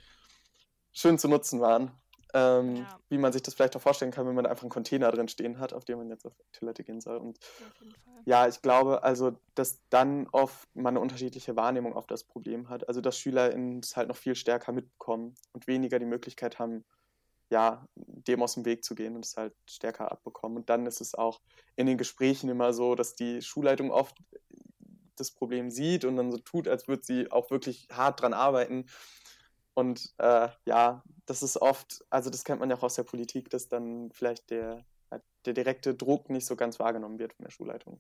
schön 0.92 1.20
zu 1.20 1.28
nutzen 1.28 1.62
waren. 1.62 1.92
Ähm, 2.38 2.76
ja. 2.76 3.00
Wie 3.08 3.18
man 3.18 3.32
sich 3.32 3.44
das 3.44 3.54
vielleicht 3.54 3.78
auch 3.78 3.82
vorstellen 3.82 4.12
kann, 4.12 4.28
wenn 4.28 4.36
man 4.36 4.46
einfach 4.46 4.64
einen 4.64 4.70
Container 4.70 5.10
drin 5.10 5.30
stehen 5.30 5.58
hat, 5.58 5.72
auf 5.72 5.86
dem 5.86 6.00
man 6.00 6.10
jetzt 6.10 6.26
auf 6.26 6.36
die 6.36 6.60
Toilette 6.60 6.84
gehen 6.84 7.00
soll. 7.00 7.16
Und 7.16 7.40
ja, 8.26 8.46
ich 8.46 8.62
glaube 8.62 9.04
also, 9.04 9.40
dass 9.54 9.80
dann 9.90 10.28
oft 10.34 10.68
man 10.76 10.88
eine 10.88 11.00
unterschiedliche 11.00 11.56
Wahrnehmung 11.56 11.94
auf 11.94 12.08
das 12.08 12.26
Problem 12.26 12.68
hat. 12.68 12.90
Also 12.90 13.00
dass 13.00 13.18
SchülerInnen 13.18 13.80
es 13.80 13.96
halt 13.96 14.10
noch 14.10 14.18
viel 14.18 14.36
stärker 14.36 14.74
mitbekommen 14.74 15.36
und 15.54 15.68
weniger 15.68 15.98
die 15.98 16.06
Möglichkeit 16.06 16.60
haben, 16.60 16.84
ja, 17.50 17.88
dem 17.96 18.44
aus 18.44 18.56
dem 18.56 18.66
Weg 18.66 18.84
zu 18.84 18.96
gehen 18.96 19.16
und 19.16 19.24
es 19.24 19.38
halt 19.38 19.54
stärker 19.70 20.12
abbekommen. 20.12 20.58
Und 20.58 20.70
dann 20.70 20.86
ist 20.88 21.00
es 21.00 21.16
auch 21.16 21.40
in 21.78 21.88
den 21.88 21.98
Gesprächen 21.98 22.50
immer 22.50 22.74
so, 22.74 22.96
dass 22.96 23.16
die 23.16 23.42
Schulleitung 23.42 23.92
oft 23.92 24.18
das 25.16 25.32
Problem 25.32 25.72
sieht 25.72 26.04
und 26.04 26.18
dann 26.18 26.34
so 26.34 26.40
tut, 26.40 26.68
als 26.68 26.90
würde 26.90 27.04
sie 27.06 27.32
auch 27.32 27.50
wirklich 27.50 27.88
hart 27.94 28.20
dran 28.20 28.34
arbeiten 28.34 28.88
und 29.74 30.14
äh, 30.18 30.50
ja, 30.66 31.04
das 31.26 31.44
ist 31.44 31.58
oft, 31.62 32.04
also 32.10 32.30
das 32.30 32.44
kennt 32.44 32.60
man 32.60 32.70
ja 32.70 32.76
auch 32.76 32.84
aus 32.84 32.96
der 32.96 33.04
Politik, 33.04 33.50
dass 33.50 33.68
dann 33.68 34.12
vielleicht 34.12 34.50
der, 34.50 34.86
der 35.46 35.54
direkte 35.54 35.96
Druck 35.96 36.30
nicht 36.30 36.46
so 36.46 36.56
ganz 36.56 36.80
wahrgenommen 36.80 37.20
wird 37.20 37.34
von 37.34 37.46
der 37.46 37.52
Schulleitung. 37.52 38.00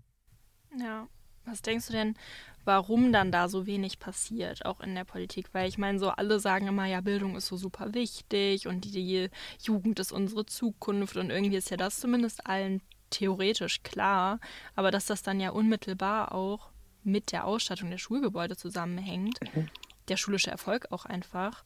Ja. 0.77 1.07
Was 1.47 1.61
denkst 1.61 1.85
du 1.85 1.93
denn, 1.93 2.15
warum 2.63 3.13
dann 3.13 3.31
da 3.31 3.47
so 3.49 3.67
wenig 3.67 3.99
passiert, 3.99 4.65
auch 4.65 4.79
in 4.79 4.95
der 4.95 5.03
Politik? 5.03 5.53
Weil 5.53 5.69
ich 5.69 5.77
meine, 5.77 5.99
so 5.99 6.09
alle 6.09 6.39
sagen 6.39 6.65
immer, 6.65 6.87
ja, 6.87 7.01
Bildung 7.01 7.35
ist 7.35 7.45
so 7.45 7.55
super 7.55 7.93
wichtig 7.93 8.67
und 8.67 8.83
die, 8.83 8.89
die 8.91 9.29
Jugend 9.61 9.99
ist 9.99 10.11
unsere 10.11 10.47
Zukunft 10.47 11.17
und 11.17 11.29
irgendwie 11.29 11.57
ist 11.57 11.69
ja 11.69 11.77
das 11.77 11.99
zumindest 11.99 12.47
allen 12.47 12.81
theoretisch 13.11 13.83
klar, 13.83 14.39
aber 14.75 14.89
dass 14.89 15.05
das 15.05 15.21
dann 15.21 15.39
ja 15.39 15.51
unmittelbar 15.51 16.33
auch 16.33 16.71
mit 17.03 17.31
der 17.31 17.45
Ausstattung 17.45 17.91
der 17.91 17.99
Schulgebäude 17.99 18.57
zusammenhängt, 18.57 19.37
mhm 19.53 19.69
der 20.07 20.17
schulische 20.17 20.51
Erfolg 20.51 20.91
auch 20.91 21.05
einfach, 21.05 21.63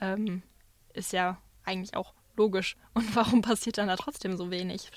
ähm, 0.00 0.42
ist 0.94 1.12
ja 1.12 1.40
eigentlich 1.64 1.96
auch 1.96 2.14
logisch. 2.36 2.76
Und 2.94 3.14
warum 3.14 3.42
passiert 3.42 3.78
dann 3.78 3.88
da 3.88 3.96
trotzdem 3.96 4.36
so 4.36 4.50
wenig? 4.50 4.90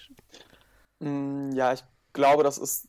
Mm, 1.00 1.52
ja, 1.52 1.74
ich 1.74 1.84
glaube, 2.14 2.44
das 2.44 2.58
ist 2.58 2.88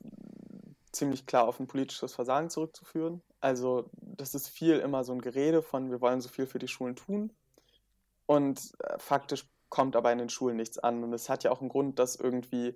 ziemlich 0.93 1.27
klar 1.27 1.47
auf 1.47 1.61
ein 1.61 1.67
politisches 1.67 2.15
Versagen 2.15 2.50
zurückzuführen. 2.50 3.23
Also 3.41 3.91
das 3.93 4.35
ist 4.35 4.49
viel 4.49 4.79
immer 4.79 5.05
so 5.05 5.12
ein 5.12 5.21
Gerede 5.21 5.62
von, 5.62 5.91
wir 5.91 6.00
wollen 6.00 6.21
so 6.21 6.29
viel 6.29 6.47
für 6.47 6.59
die 6.59 6.69
Schulen 6.69 6.97
tun. 6.97 7.33
Und 8.27 8.73
äh, 8.81 8.99
faktisch 8.99 9.47
kommt 9.69 9.97
aber 9.97 10.12
in 10.12 10.19
den 10.19 10.29
Schulen 10.29 10.57
nichts 10.57 10.79
an. 10.79 11.05
Und 11.05 11.12
es 11.12 11.29
hat 11.29 11.45
ja 11.45 11.50
auch 11.50 11.61
einen 11.61 11.69
Grund, 11.69 11.99
dass 11.99 12.17
irgendwie 12.17 12.75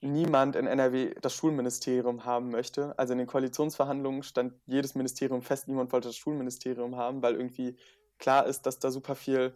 niemand 0.00 0.54
in 0.54 0.66
NRW 0.66 1.14
das 1.20 1.34
Schulministerium 1.34 2.24
haben 2.24 2.50
möchte. 2.50 2.96
Also 2.98 3.12
in 3.12 3.18
den 3.18 3.26
Koalitionsverhandlungen 3.26 4.22
stand 4.22 4.54
jedes 4.66 4.94
Ministerium 4.94 5.42
fest, 5.42 5.66
niemand 5.68 5.92
wollte 5.92 6.08
das 6.08 6.16
Schulministerium 6.16 6.96
haben, 6.96 7.20
weil 7.22 7.34
irgendwie 7.34 7.76
klar 8.18 8.46
ist, 8.46 8.62
dass 8.66 8.78
da 8.78 8.90
super 8.90 9.14
viel 9.14 9.54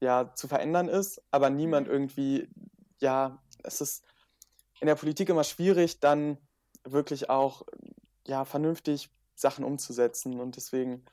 ja, 0.00 0.34
zu 0.34 0.48
verändern 0.48 0.88
ist, 0.88 1.22
aber 1.30 1.50
niemand 1.50 1.88
irgendwie, 1.88 2.48
ja, 3.00 3.42
es 3.62 3.80
ist 3.80 4.04
in 4.80 4.86
der 4.86 4.96
Politik 4.96 5.28
immer 5.28 5.44
schwierig, 5.44 6.00
dann 6.00 6.38
wirklich 6.84 7.30
auch 7.30 7.62
ja, 8.26 8.44
vernünftig 8.44 9.10
Sachen 9.34 9.64
umzusetzen. 9.64 10.40
Und 10.40 10.56
deswegen 10.56 11.04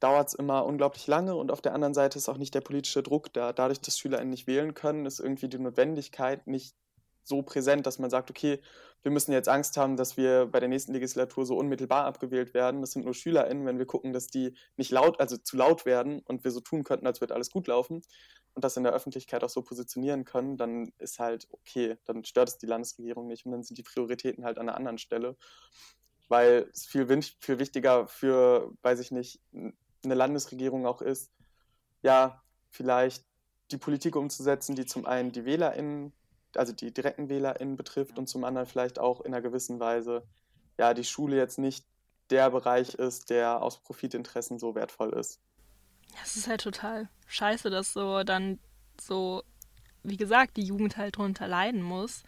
dauert 0.00 0.28
es 0.28 0.34
immer 0.34 0.64
unglaublich 0.64 1.06
lange. 1.06 1.36
Und 1.36 1.50
auf 1.50 1.60
der 1.60 1.74
anderen 1.74 1.94
Seite 1.94 2.18
ist 2.18 2.28
auch 2.28 2.36
nicht 2.36 2.54
der 2.54 2.60
politische 2.60 3.02
Druck 3.02 3.32
da. 3.32 3.52
Dadurch, 3.52 3.80
dass 3.80 3.98
SchülerInnen 3.98 4.30
nicht 4.30 4.46
wählen 4.46 4.74
können, 4.74 5.06
ist 5.06 5.20
irgendwie 5.20 5.48
die 5.48 5.58
Notwendigkeit 5.58 6.46
nicht 6.46 6.74
so 7.24 7.42
präsent, 7.42 7.86
dass 7.86 7.98
man 7.98 8.10
sagt, 8.10 8.30
okay, 8.30 8.60
wir 9.02 9.10
müssen 9.10 9.32
jetzt 9.32 9.48
Angst 9.48 9.76
haben, 9.76 9.96
dass 9.96 10.16
wir 10.16 10.46
bei 10.46 10.60
der 10.60 10.68
nächsten 10.68 10.92
Legislatur 10.92 11.44
so 11.44 11.56
unmittelbar 11.56 12.04
abgewählt 12.06 12.54
werden. 12.54 12.80
Das 12.80 12.92
sind 12.92 13.04
nur 13.04 13.14
SchülerInnen, 13.14 13.66
wenn 13.66 13.78
wir 13.78 13.86
gucken, 13.86 14.12
dass 14.12 14.28
die 14.28 14.54
nicht 14.76 14.90
laut, 14.90 15.20
also 15.20 15.36
zu 15.36 15.56
laut 15.56 15.84
werden 15.84 16.20
und 16.20 16.44
wir 16.44 16.50
so 16.50 16.60
tun 16.60 16.84
könnten, 16.84 17.06
als 17.06 17.20
würde 17.20 17.34
alles 17.34 17.50
gut 17.50 17.66
laufen 17.66 18.02
und 18.54 18.64
das 18.64 18.76
in 18.76 18.84
der 18.84 18.92
Öffentlichkeit 18.92 19.44
auch 19.44 19.48
so 19.50 19.62
positionieren 19.62 20.24
können, 20.24 20.56
dann 20.56 20.92
ist 20.98 21.18
halt 21.18 21.46
okay, 21.50 21.96
dann 22.04 22.24
stört 22.24 22.48
es 22.48 22.58
die 22.58 22.66
Landesregierung 22.66 23.26
nicht 23.26 23.44
und 23.44 23.52
dann 23.52 23.62
sind 23.62 23.76
die 23.76 23.82
Prioritäten 23.82 24.44
halt 24.44 24.58
an 24.58 24.68
einer 24.68 24.76
anderen 24.76 24.98
Stelle. 24.98 25.36
Weil 26.28 26.70
es 26.72 26.86
viel, 26.86 27.06
viel 27.40 27.58
wichtiger 27.58 28.06
für, 28.06 28.72
weiß 28.82 29.00
ich 29.00 29.10
nicht, 29.10 29.42
eine 29.52 30.14
Landesregierung 30.14 30.86
auch 30.86 31.02
ist, 31.02 31.30
ja, 32.02 32.42
vielleicht 32.70 33.24
die 33.70 33.78
Politik 33.78 34.16
umzusetzen, 34.16 34.76
die 34.76 34.86
zum 34.86 35.04
einen 35.04 35.32
die 35.32 35.44
WählerInnen 35.44 36.12
also 36.58 36.72
die 36.72 36.92
direkten 36.92 37.28
WählerInnen 37.28 37.76
betrifft 37.76 38.18
und 38.18 38.28
zum 38.28 38.44
anderen 38.44 38.66
vielleicht 38.66 38.98
auch 38.98 39.20
in 39.20 39.34
einer 39.34 39.42
gewissen 39.42 39.80
Weise, 39.80 40.22
ja, 40.78 40.94
die 40.94 41.04
Schule 41.04 41.36
jetzt 41.36 41.58
nicht 41.58 41.84
der 42.30 42.50
Bereich 42.50 42.94
ist, 42.94 43.30
der 43.30 43.62
aus 43.62 43.78
Profitinteressen 43.78 44.58
so 44.58 44.74
wertvoll 44.74 45.12
ist. 45.12 45.40
Es 46.22 46.36
ist 46.36 46.48
halt 46.48 46.62
total 46.62 47.08
scheiße, 47.26 47.70
dass 47.70 47.92
so 47.92 48.22
dann 48.22 48.58
so, 49.00 49.42
wie 50.02 50.16
gesagt, 50.16 50.56
die 50.56 50.62
Jugend 50.62 50.96
halt 50.96 51.16
drunter 51.16 51.48
leiden 51.48 51.82
muss. 51.82 52.22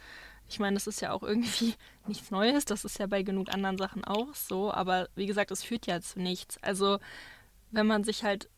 Ich 0.49 0.61
meine, 0.61 0.75
das 0.75 0.87
ist 0.87 1.01
ja 1.01 1.13
auch 1.13 1.23
irgendwie 1.23 1.75
nichts 2.07 2.31
Neues, 2.31 2.65
das 2.65 2.85
ist 2.85 2.99
ja 2.99 3.07
bei 3.07 3.23
genug 3.23 3.53
anderen 3.53 3.79
Sachen 3.79 4.05
auch 4.05 4.35
so, 4.35 4.73
aber 4.73 5.09
wie 5.15 5.27
gesagt, 5.27 5.51
es 5.51 5.63
führt 5.63 5.87
ja 5.87 6.01
zu 6.01 6.21
nichts. 6.21 6.59
Also, 6.63 6.99
wenn 7.71 7.87
man 7.87 8.05
sich 8.05 8.25
halt, 8.25 8.49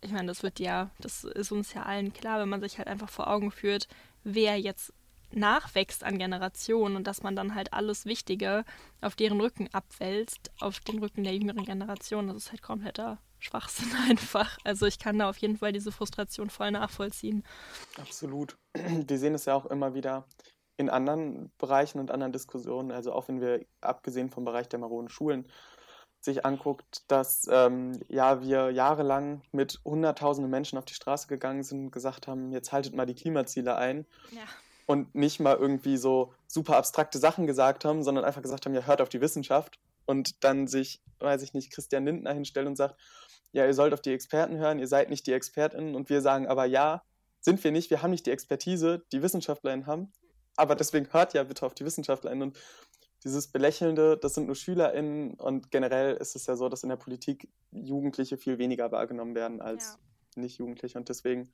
ich 0.00 0.12
meine, 0.12 0.28
das 0.28 0.42
wird 0.42 0.60
ja, 0.60 0.90
das 0.98 1.24
ist 1.24 1.52
uns 1.52 1.74
ja 1.74 1.82
allen 1.82 2.12
klar, 2.12 2.40
wenn 2.40 2.48
man 2.48 2.60
sich 2.60 2.78
halt 2.78 2.88
einfach 2.88 3.08
vor 3.08 3.28
Augen 3.28 3.50
führt, 3.50 3.88
wer 4.24 4.58
jetzt 4.58 4.92
nachwächst 5.34 6.04
an 6.04 6.18
Generationen 6.18 6.96
und 6.96 7.06
dass 7.06 7.22
man 7.22 7.36
dann 7.36 7.54
halt 7.54 7.72
alles 7.72 8.06
Wichtige 8.06 8.64
auf 9.00 9.16
deren 9.16 9.40
Rücken 9.40 9.68
abwälzt, 9.72 10.50
auf 10.60 10.80
den 10.80 10.98
Rücken 10.98 11.24
der 11.24 11.34
jüngeren 11.34 11.64
Generation. 11.64 12.28
Das 12.28 12.36
ist 12.36 12.50
halt 12.50 12.62
kompletter 12.62 13.18
Schwachsinn 13.38 13.90
einfach. 14.08 14.58
Also 14.64 14.86
ich 14.86 14.98
kann 14.98 15.18
da 15.18 15.28
auf 15.28 15.38
jeden 15.38 15.56
Fall 15.56 15.72
diese 15.72 15.92
Frustration 15.92 16.50
voll 16.50 16.70
nachvollziehen. 16.70 17.44
Absolut. 17.98 18.56
Wir 18.74 19.18
sehen 19.18 19.34
es 19.34 19.44
ja 19.44 19.54
auch 19.54 19.66
immer 19.66 19.94
wieder 19.94 20.26
in 20.76 20.88
anderen 20.88 21.52
Bereichen 21.58 22.00
und 22.00 22.10
anderen 22.10 22.32
Diskussionen, 22.32 22.90
also 22.92 23.12
auch 23.12 23.28
wenn 23.28 23.42
wir 23.42 23.64
abgesehen 23.82 24.30
vom 24.30 24.44
Bereich 24.44 24.70
der 24.70 24.78
maroden 24.78 25.10
Schulen 25.10 25.46
sich 26.18 26.46
anguckt, 26.46 27.04
dass 27.08 27.46
ähm, 27.50 28.00
ja 28.08 28.40
wir 28.40 28.70
jahrelang 28.70 29.42
mit 29.52 29.80
hunderttausenden 29.84 30.50
Menschen 30.50 30.78
auf 30.78 30.86
die 30.86 30.94
Straße 30.94 31.28
gegangen 31.28 31.62
sind 31.62 31.84
und 31.84 31.90
gesagt 31.90 32.26
haben, 32.26 32.52
jetzt 32.52 32.72
haltet 32.72 32.94
mal 32.96 33.04
die 33.06 33.14
Klimaziele 33.14 33.76
ein. 33.76 34.06
Ja 34.30 34.42
und 34.86 35.14
nicht 35.14 35.40
mal 35.40 35.56
irgendwie 35.56 35.96
so 35.96 36.34
super 36.46 36.76
abstrakte 36.76 37.18
Sachen 37.18 37.46
gesagt 37.46 37.84
haben, 37.84 38.02
sondern 38.02 38.24
einfach 38.24 38.42
gesagt 38.42 38.66
haben, 38.66 38.74
ja, 38.74 38.82
hört 38.82 39.00
auf 39.00 39.08
die 39.08 39.20
Wissenschaft. 39.20 39.78
Und 40.04 40.42
dann 40.44 40.66
sich, 40.66 41.00
weiß 41.20 41.42
ich 41.42 41.54
nicht, 41.54 41.72
Christian 41.72 42.04
Lindner 42.04 42.32
hinstellt 42.32 42.66
und 42.66 42.76
sagt, 42.76 42.96
ja, 43.52 43.66
ihr 43.66 43.74
sollt 43.74 43.92
auf 43.92 44.00
die 44.00 44.12
Experten 44.12 44.58
hören, 44.58 44.78
ihr 44.78 44.88
seid 44.88 45.10
nicht 45.10 45.26
die 45.26 45.32
ExpertInnen. 45.32 45.94
Und 45.94 46.10
wir 46.10 46.20
sagen 46.20 46.46
aber 46.46 46.64
ja, 46.64 47.02
sind 47.40 47.62
wir 47.62 47.72
nicht, 47.72 47.90
wir 47.90 48.02
haben 48.02 48.10
nicht 48.10 48.26
die 48.26 48.30
Expertise, 48.30 49.04
die 49.12 49.22
WissenschaftlerInnen 49.22 49.86
haben, 49.86 50.12
aber 50.56 50.74
deswegen 50.74 51.12
hört 51.12 51.34
ja 51.34 51.44
bitte 51.44 51.66
auf 51.66 51.74
die 51.74 51.84
WissenschaftlerInnen. 51.84 52.48
Und 52.48 52.58
dieses 53.24 53.48
Belächelnde, 53.48 54.16
das 54.16 54.34
sind 54.34 54.46
nur 54.46 54.56
SchülerInnen. 54.56 55.34
Und 55.34 55.70
generell 55.70 56.16
ist 56.16 56.34
es 56.34 56.46
ja 56.46 56.56
so, 56.56 56.68
dass 56.68 56.82
in 56.82 56.88
der 56.88 56.96
Politik 56.96 57.48
Jugendliche 57.70 58.36
viel 58.36 58.58
weniger 58.58 58.90
wahrgenommen 58.90 59.34
werden 59.34 59.60
als 59.60 59.98
ja. 60.36 60.42
Nicht-Jugendliche 60.42 60.98
und 60.98 61.08
deswegen 61.08 61.52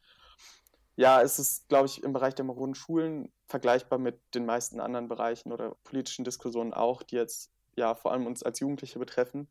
ja, 0.98 1.22
es 1.22 1.38
ist, 1.38 1.68
glaube 1.68 1.86
ich, 1.86 2.02
im 2.02 2.12
Bereich 2.12 2.34
der 2.34 2.44
maroden 2.44 2.74
Schulen 2.74 3.32
vergleichbar 3.46 4.00
mit 4.00 4.20
den 4.34 4.44
meisten 4.44 4.80
anderen 4.80 5.06
Bereichen 5.06 5.52
oder 5.52 5.76
politischen 5.84 6.24
Diskussionen 6.24 6.74
auch, 6.74 7.04
die 7.04 7.14
jetzt 7.14 7.52
ja 7.76 7.94
vor 7.94 8.10
allem 8.10 8.26
uns 8.26 8.42
als 8.42 8.58
Jugendliche 8.58 8.98
betreffen. 8.98 9.46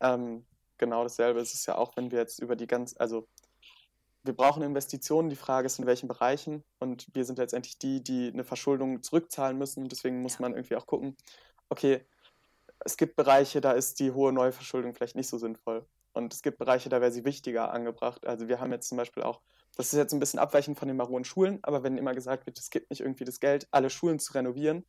Ähm, 0.00 0.46
genau 0.78 1.02
dasselbe 1.02 1.38
ist 1.38 1.52
es 1.52 1.66
ja 1.66 1.76
auch, 1.76 1.98
wenn 1.98 2.10
wir 2.10 2.18
jetzt 2.18 2.38
über 2.38 2.56
die 2.56 2.66
ganz, 2.66 2.94
also 2.98 3.28
wir 4.22 4.34
brauchen 4.34 4.62
Investitionen. 4.62 5.28
Die 5.28 5.36
Frage 5.36 5.66
ist, 5.66 5.78
in 5.78 5.84
welchen 5.84 6.08
Bereichen. 6.08 6.64
Und 6.78 7.08
wir 7.12 7.26
sind 7.26 7.36
letztendlich 7.36 7.78
die, 7.78 8.02
die 8.02 8.30
eine 8.32 8.44
Verschuldung 8.44 9.02
zurückzahlen 9.02 9.58
müssen. 9.58 9.86
Deswegen 9.86 10.22
muss 10.22 10.34
ja. 10.34 10.40
man 10.40 10.54
irgendwie 10.54 10.76
auch 10.76 10.86
gucken, 10.86 11.14
okay, 11.68 12.06
es 12.78 12.96
gibt 12.96 13.16
Bereiche, 13.16 13.60
da 13.60 13.72
ist 13.72 14.00
die 14.00 14.12
hohe 14.12 14.32
Neuverschuldung 14.32 14.94
vielleicht 14.94 15.16
nicht 15.16 15.28
so 15.28 15.36
sinnvoll. 15.36 15.84
Und 16.14 16.32
es 16.32 16.40
gibt 16.40 16.56
Bereiche, 16.56 16.88
da 16.88 17.02
wäre 17.02 17.12
sie 17.12 17.26
wichtiger 17.26 17.70
angebracht. 17.70 18.26
Also 18.26 18.48
wir 18.48 18.60
haben 18.60 18.72
jetzt 18.72 18.88
zum 18.88 18.96
Beispiel 18.96 19.22
auch, 19.22 19.42
das 19.76 19.92
ist 19.92 19.98
jetzt 19.98 20.12
ein 20.12 20.20
bisschen 20.20 20.38
abweichend 20.38 20.78
von 20.78 20.88
den 20.88 20.96
maronen 20.96 21.24
Schulen, 21.24 21.58
aber 21.62 21.82
wenn 21.82 21.98
immer 21.98 22.14
gesagt 22.14 22.46
wird, 22.46 22.58
es 22.58 22.70
gibt 22.70 22.90
nicht 22.90 23.00
irgendwie 23.00 23.24
das 23.24 23.40
Geld, 23.40 23.66
alle 23.70 23.90
Schulen 23.90 24.18
zu 24.18 24.32
renovieren, 24.32 24.84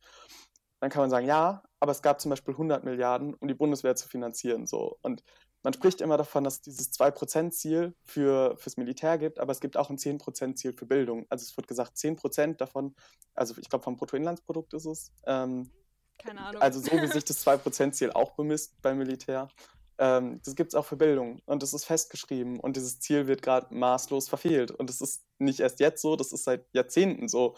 dann 0.80 0.90
kann 0.90 1.00
man 1.02 1.10
sagen, 1.10 1.26
ja, 1.26 1.62
aber 1.78 1.92
es 1.92 2.02
gab 2.02 2.20
zum 2.20 2.30
Beispiel 2.30 2.54
100 2.54 2.82
Milliarden, 2.82 3.34
um 3.34 3.46
die 3.46 3.54
Bundeswehr 3.54 3.94
zu 3.94 4.08
finanzieren. 4.08 4.66
So. 4.66 4.98
Und 5.02 5.22
man 5.62 5.72
spricht 5.72 6.00
immer 6.00 6.16
davon, 6.16 6.42
dass 6.42 6.54
es 6.54 6.60
dieses 6.62 6.92
2%-Ziel 6.92 7.94
für, 8.02 8.56
fürs 8.56 8.76
Militär 8.76 9.16
gibt, 9.16 9.38
aber 9.38 9.52
es 9.52 9.60
gibt 9.60 9.76
auch 9.76 9.90
ein 9.90 9.96
10%-Ziel 9.96 10.72
für 10.72 10.86
Bildung. 10.86 11.24
Also 11.28 11.44
es 11.44 11.56
wird 11.56 11.68
gesagt, 11.68 11.96
10% 11.96 12.56
davon, 12.56 12.96
also 13.34 13.54
ich 13.58 13.68
glaube 13.68 13.84
vom 13.84 13.96
Bruttoinlandsprodukt 13.96 14.74
ist 14.74 14.86
es. 14.86 15.12
Ähm, 15.24 15.70
Keine 16.18 16.40
Ahnung. 16.40 16.60
Also 16.60 16.80
so 16.80 16.90
wie 16.90 17.06
sich 17.06 17.24
das 17.24 17.46
2%-Ziel 17.46 18.10
auch 18.10 18.32
bemisst 18.32 18.82
beim 18.82 18.98
Militär. 18.98 19.46
Ähm, 19.98 20.40
das 20.44 20.54
gibt 20.54 20.72
es 20.72 20.74
auch 20.74 20.84
für 20.84 20.96
Bildung 20.96 21.40
und 21.44 21.62
das 21.62 21.74
ist 21.74 21.84
festgeschrieben 21.84 22.60
und 22.60 22.76
dieses 22.76 23.00
Ziel 23.00 23.26
wird 23.26 23.42
gerade 23.42 23.74
maßlos 23.74 24.28
verfehlt. 24.28 24.70
Und 24.70 24.88
das 24.88 25.00
ist 25.00 25.24
nicht 25.38 25.60
erst 25.60 25.80
jetzt 25.80 26.02
so, 26.02 26.16
das 26.16 26.32
ist 26.32 26.44
seit 26.44 26.66
Jahrzehnten 26.72 27.28
so. 27.28 27.56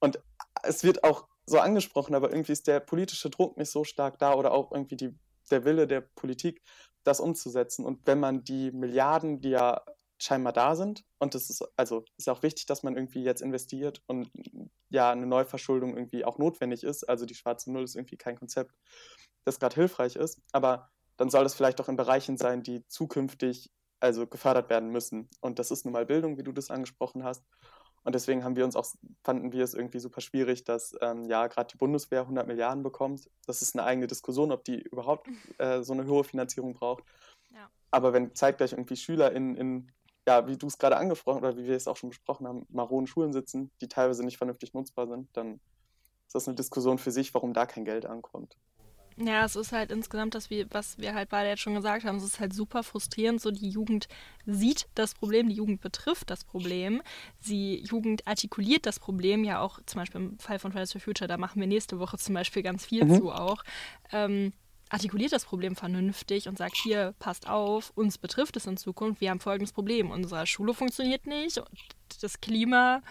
Und 0.00 0.20
es 0.62 0.84
wird 0.84 1.04
auch 1.04 1.28
so 1.46 1.58
angesprochen, 1.58 2.14
aber 2.14 2.30
irgendwie 2.30 2.52
ist 2.52 2.66
der 2.66 2.80
politische 2.80 3.30
Druck 3.30 3.56
nicht 3.56 3.70
so 3.70 3.84
stark 3.84 4.18
da 4.18 4.34
oder 4.34 4.52
auch 4.52 4.72
irgendwie 4.72 4.96
die, 4.96 5.18
der 5.50 5.64
Wille 5.64 5.86
der 5.86 6.00
Politik, 6.00 6.62
das 7.04 7.20
umzusetzen. 7.20 7.84
Und 7.84 8.06
wenn 8.06 8.20
man 8.20 8.44
die 8.44 8.70
Milliarden, 8.70 9.40
die 9.40 9.50
ja 9.50 9.82
scheinbar 10.18 10.52
da 10.52 10.76
sind, 10.76 11.04
und 11.18 11.34
das 11.34 11.50
ist 11.50 11.62
also 11.76 12.04
ist 12.18 12.28
auch 12.28 12.42
wichtig, 12.42 12.66
dass 12.66 12.82
man 12.82 12.94
irgendwie 12.94 13.22
jetzt 13.22 13.40
investiert 13.40 14.02
und 14.06 14.30
ja 14.90 15.10
eine 15.10 15.26
Neuverschuldung 15.26 15.96
irgendwie 15.96 16.24
auch 16.24 16.38
notwendig 16.38 16.84
ist. 16.84 17.04
Also 17.08 17.26
die 17.26 17.34
schwarze 17.34 17.72
Null 17.72 17.84
ist 17.84 17.96
irgendwie 17.96 18.16
kein 18.16 18.36
Konzept, 18.36 18.74
das 19.44 19.58
gerade 19.58 19.74
hilfreich 19.74 20.16
ist, 20.16 20.40
aber 20.52 20.90
dann 21.20 21.28
soll 21.28 21.44
es 21.44 21.52
vielleicht 21.52 21.78
auch 21.82 21.90
in 21.90 21.96
Bereichen 21.96 22.38
sein, 22.38 22.62
die 22.62 22.86
zukünftig 22.88 23.70
also 24.00 24.26
gefördert 24.26 24.70
werden 24.70 24.88
müssen. 24.88 25.28
Und 25.42 25.58
das 25.58 25.70
ist 25.70 25.84
nun 25.84 25.92
mal 25.92 26.06
Bildung, 26.06 26.38
wie 26.38 26.42
du 26.42 26.50
das 26.50 26.70
angesprochen 26.70 27.24
hast. 27.24 27.44
Und 28.04 28.14
deswegen 28.14 28.42
haben 28.42 28.56
wir 28.56 28.64
uns 28.64 28.74
auch, 28.74 28.86
fanden 29.22 29.52
wir 29.52 29.62
es 29.62 29.74
irgendwie 29.74 29.98
super 29.98 30.22
schwierig, 30.22 30.64
dass 30.64 30.96
ähm, 31.02 31.24
ja 31.24 31.46
gerade 31.48 31.68
die 31.70 31.76
Bundeswehr 31.76 32.22
100 32.22 32.46
Milliarden 32.46 32.82
bekommt. 32.82 33.28
Das 33.44 33.60
ist 33.60 33.76
eine 33.76 33.84
eigene 33.84 34.06
Diskussion, 34.06 34.50
ob 34.50 34.64
die 34.64 34.80
überhaupt 34.80 35.28
äh, 35.58 35.82
so 35.82 35.92
eine 35.92 36.06
hohe 36.06 36.24
Finanzierung 36.24 36.72
braucht. 36.72 37.04
Ja. 37.50 37.68
Aber 37.90 38.14
wenn 38.14 38.34
zeitgleich 38.34 38.72
irgendwie 38.72 38.96
Schüler 38.96 39.32
in, 39.32 39.56
in 39.56 39.92
ja, 40.26 40.46
wie 40.46 40.56
du 40.56 40.68
es 40.68 40.78
gerade 40.78 40.96
angesprochen 40.96 41.40
oder 41.40 41.58
wie 41.58 41.66
wir 41.66 41.76
es 41.76 41.86
auch 41.86 41.98
schon 41.98 42.08
besprochen 42.08 42.48
haben, 42.48 42.64
maroden 42.70 43.06
Schulen 43.06 43.34
sitzen, 43.34 43.70
die 43.82 43.88
teilweise 43.88 44.24
nicht 44.24 44.38
vernünftig 44.38 44.72
nutzbar 44.72 45.06
sind, 45.06 45.28
dann 45.34 45.60
ist 46.26 46.34
das 46.34 46.48
eine 46.48 46.54
Diskussion 46.54 46.96
für 46.96 47.10
sich, 47.10 47.34
warum 47.34 47.52
da 47.52 47.66
kein 47.66 47.84
Geld 47.84 48.06
ankommt. 48.06 48.56
Ja, 49.22 49.44
es 49.44 49.54
ist 49.54 49.72
halt 49.72 49.92
insgesamt 49.92 50.34
das, 50.34 50.48
was 50.70 50.98
wir 50.98 51.14
halt 51.14 51.28
beide 51.28 51.50
jetzt 51.50 51.60
schon 51.60 51.74
gesagt 51.74 52.04
haben, 52.04 52.16
es 52.16 52.24
ist 52.24 52.40
halt 52.40 52.54
super 52.54 52.82
frustrierend. 52.82 53.40
So 53.40 53.50
die 53.50 53.68
Jugend 53.68 54.08
sieht 54.46 54.88
das 54.94 55.14
Problem, 55.14 55.50
die 55.50 55.56
Jugend 55.56 55.82
betrifft 55.82 56.30
das 56.30 56.42
Problem. 56.42 57.02
Sie 57.38 57.80
Jugend 57.84 58.26
artikuliert 58.26 58.86
das 58.86 58.98
Problem 58.98 59.44
ja 59.44 59.60
auch, 59.60 59.78
zum 59.84 60.00
Beispiel 60.00 60.22
im 60.22 60.38
Fall 60.38 60.58
von 60.58 60.72
Fridays 60.72 60.92
for 60.92 61.02
Future, 61.02 61.28
da 61.28 61.36
machen 61.36 61.60
wir 61.60 61.66
nächste 61.66 61.98
Woche 61.98 62.16
zum 62.16 62.34
Beispiel 62.34 62.62
ganz 62.62 62.86
viel 62.86 63.04
mhm. 63.04 63.18
zu 63.18 63.30
auch. 63.30 63.62
Ähm, 64.10 64.52
artikuliert 64.90 65.32
das 65.32 65.44
Problem 65.44 65.76
vernünftig 65.76 66.48
und 66.48 66.58
sagt, 66.58 66.76
hier, 66.76 67.14
passt 67.18 67.48
auf, 67.48 67.92
uns 67.94 68.18
betrifft 68.18 68.56
es 68.56 68.66
in 68.66 68.76
Zukunft, 68.76 69.20
wir 69.20 69.30
haben 69.30 69.40
folgendes 69.40 69.72
Problem, 69.72 70.10
unsere 70.10 70.46
Schule 70.46 70.74
funktioniert 70.74 71.26
nicht, 71.26 71.62
das 72.20 72.40
Klima 72.40 73.02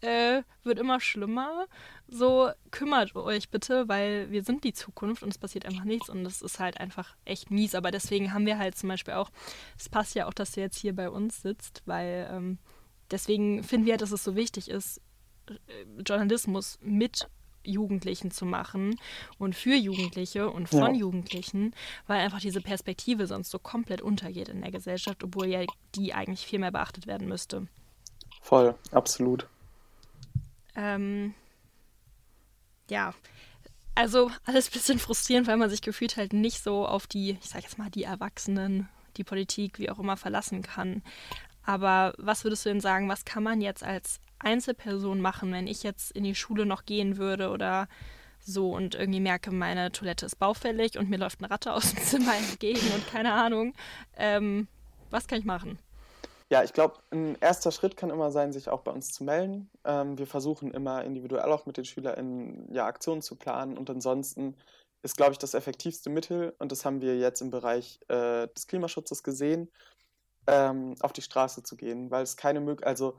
äh, 0.00 0.42
wird 0.62 0.78
immer 0.78 1.00
schlimmer. 1.00 1.66
So, 2.06 2.50
kümmert 2.70 3.14
euch 3.14 3.50
bitte, 3.50 3.88
weil 3.88 4.30
wir 4.30 4.42
sind 4.42 4.64
die 4.64 4.72
Zukunft 4.72 5.22
und 5.22 5.30
es 5.30 5.38
passiert 5.38 5.66
einfach 5.66 5.84
nichts 5.84 6.08
und 6.08 6.24
es 6.26 6.42
ist 6.42 6.58
halt 6.58 6.78
einfach 6.78 7.16
echt 7.24 7.50
mies. 7.50 7.74
Aber 7.74 7.90
deswegen 7.90 8.32
haben 8.32 8.46
wir 8.46 8.58
halt 8.58 8.76
zum 8.76 8.88
Beispiel 8.88 9.14
auch, 9.14 9.30
es 9.78 9.88
passt 9.88 10.14
ja 10.14 10.26
auch, 10.26 10.34
dass 10.34 10.52
du 10.52 10.60
jetzt 10.60 10.78
hier 10.78 10.94
bei 10.94 11.10
uns 11.10 11.42
sitzt, 11.42 11.82
weil 11.86 12.28
ähm, 12.30 12.58
deswegen 13.10 13.62
finden 13.62 13.86
wir, 13.86 13.96
dass 13.96 14.12
es 14.12 14.24
so 14.24 14.36
wichtig 14.36 14.68
ist, 14.68 15.00
äh, 15.48 16.02
Journalismus 16.02 16.78
mit 16.82 17.28
Jugendlichen 17.68 18.30
zu 18.30 18.46
machen 18.46 18.98
und 19.38 19.54
für 19.54 19.74
Jugendliche 19.74 20.50
und 20.50 20.68
von 20.68 20.94
ja. 20.94 21.00
Jugendlichen, 21.00 21.74
weil 22.06 22.20
einfach 22.20 22.40
diese 22.40 22.60
Perspektive 22.60 23.26
sonst 23.26 23.50
so 23.50 23.58
komplett 23.58 24.00
untergeht 24.00 24.48
in 24.48 24.60
der 24.62 24.70
Gesellschaft, 24.70 25.22
obwohl 25.22 25.46
ja 25.46 25.64
die 25.94 26.14
eigentlich 26.14 26.46
viel 26.46 26.58
mehr 26.58 26.72
beachtet 26.72 27.06
werden 27.06 27.28
müsste. 27.28 27.66
Voll, 28.40 28.74
absolut. 28.92 29.46
Ähm, 30.74 31.34
ja, 32.88 33.12
also 33.94 34.30
alles 34.44 34.68
ein 34.68 34.72
bisschen 34.72 34.98
frustrierend, 34.98 35.48
weil 35.48 35.56
man 35.56 35.70
sich 35.70 35.82
gefühlt 35.82 36.16
halt 36.16 36.32
nicht 36.32 36.62
so 36.62 36.86
auf 36.86 37.06
die, 37.06 37.32
ich 37.42 37.48
sag 37.48 37.62
jetzt 37.62 37.78
mal, 37.78 37.90
die 37.90 38.04
Erwachsenen, 38.04 38.88
die 39.16 39.24
Politik, 39.24 39.78
wie 39.80 39.90
auch 39.90 39.98
immer, 39.98 40.16
verlassen 40.16 40.62
kann. 40.62 41.02
Aber 41.64 42.14
was 42.16 42.44
würdest 42.44 42.64
du 42.64 42.70
denn 42.70 42.80
sagen, 42.80 43.08
was 43.08 43.24
kann 43.24 43.42
man 43.42 43.60
jetzt 43.60 43.82
als 43.82 44.20
Einzelperson 44.38 45.20
machen, 45.20 45.52
wenn 45.52 45.66
ich 45.66 45.82
jetzt 45.82 46.12
in 46.12 46.24
die 46.24 46.34
Schule 46.34 46.66
noch 46.66 46.84
gehen 46.84 47.16
würde 47.16 47.50
oder 47.50 47.88
so 48.40 48.72
und 48.72 48.94
irgendwie 48.94 49.20
merke, 49.20 49.50
meine 49.50 49.92
Toilette 49.92 50.26
ist 50.26 50.38
baufällig 50.38 50.98
und 50.98 51.10
mir 51.10 51.18
läuft 51.18 51.40
eine 51.40 51.50
Ratte 51.50 51.72
aus 51.72 51.92
dem 51.92 52.02
Zimmer 52.02 52.36
entgegen 52.50 52.92
und 52.94 53.06
keine 53.08 53.32
Ahnung. 53.32 53.74
Ähm, 54.16 54.68
was 55.10 55.26
kann 55.26 55.38
ich 55.38 55.44
machen? 55.44 55.78
Ja, 56.50 56.64
ich 56.64 56.72
glaube, 56.72 56.98
ein 57.10 57.36
erster 57.40 57.70
Schritt 57.72 57.96
kann 57.98 58.08
immer 58.08 58.30
sein, 58.30 58.52
sich 58.52 58.70
auch 58.70 58.80
bei 58.80 58.90
uns 58.90 59.12
zu 59.12 59.22
melden. 59.22 59.70
Ähm, 59.84 60.16
wir 60.16 60.26
versuchen 60.26 60.70
immer 60.70 61.04
individuell 61.04 61.52
auch 61.52 61.66
mit 61.66 61.76
den 61.76 61.84
SchülerInnen 61.84 62.72
ja, 62.72 62.86
Aktionen 62.86 63.20
zu 63.20 63.36
planen 63.36 63.76
und 63.76 63.90
ansonsten 63.90 64.56
ist, 65.02 65.16
glaube 65.16 65.32
ich, 65.32 65.38
das 65.38 65.54
effektivste 65.54 66.08
Mittel 66.10 66.54
und 66.58 66.72
das 66.72 66.84
haben 66.84 67.02
wir 67.02 67.18
jetzt 67.18 67.42
im 67.42 67.50
Bereich 67.50 68.00
äh, 68.08 68.48
des 68.48 68.66
Klimaschutzes 68.66 69.22
gesehen, 69.22 69.70
ähm, 70.46 70.94
auf 71.00 71.12
die 71.12 71.22
Straße 71.22 71.62
zu 71.62 71.76
gehen, 71.76 72.10
weil 72.10 72.22
es 72.22 72.36
keine 72.36 72.60
Möglichkeit, 72.60 72.88
also 72.88 73.18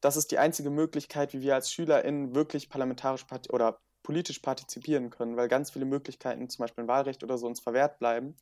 das 0.00 0.16
ist 0.16 0.30
die 0.30 0.38
einzige 0.38 0.70
Möglichkeit, 0.70 1.32
wie 1.32 1.42
wir 1.42 1.54
als 1.54 1.72
SchülerInnen 1.72 2.34
wirklich 2.34 2.68
parlamentarisch 2.68 3.26
oder 3.50 3.80
politisch 4.02 4.38
partizipieren 4.38 5.10
können, 5.10 5.36
weil 5.36 5.48
ganz 5.48 5.70
viele 5.70 5.84
Möglichkeiten, 5.84 6.48
zum 6.48 6.62
Beispiel 6.64 6.84
ein 6.84 6.88
Wahlrecht 6.88 7.22
oder 7.22 7.38
so, 7.38 7.46
uns 7.46 7.60
verwehrt 7.60 7.98
bleiben. 7.98 8.34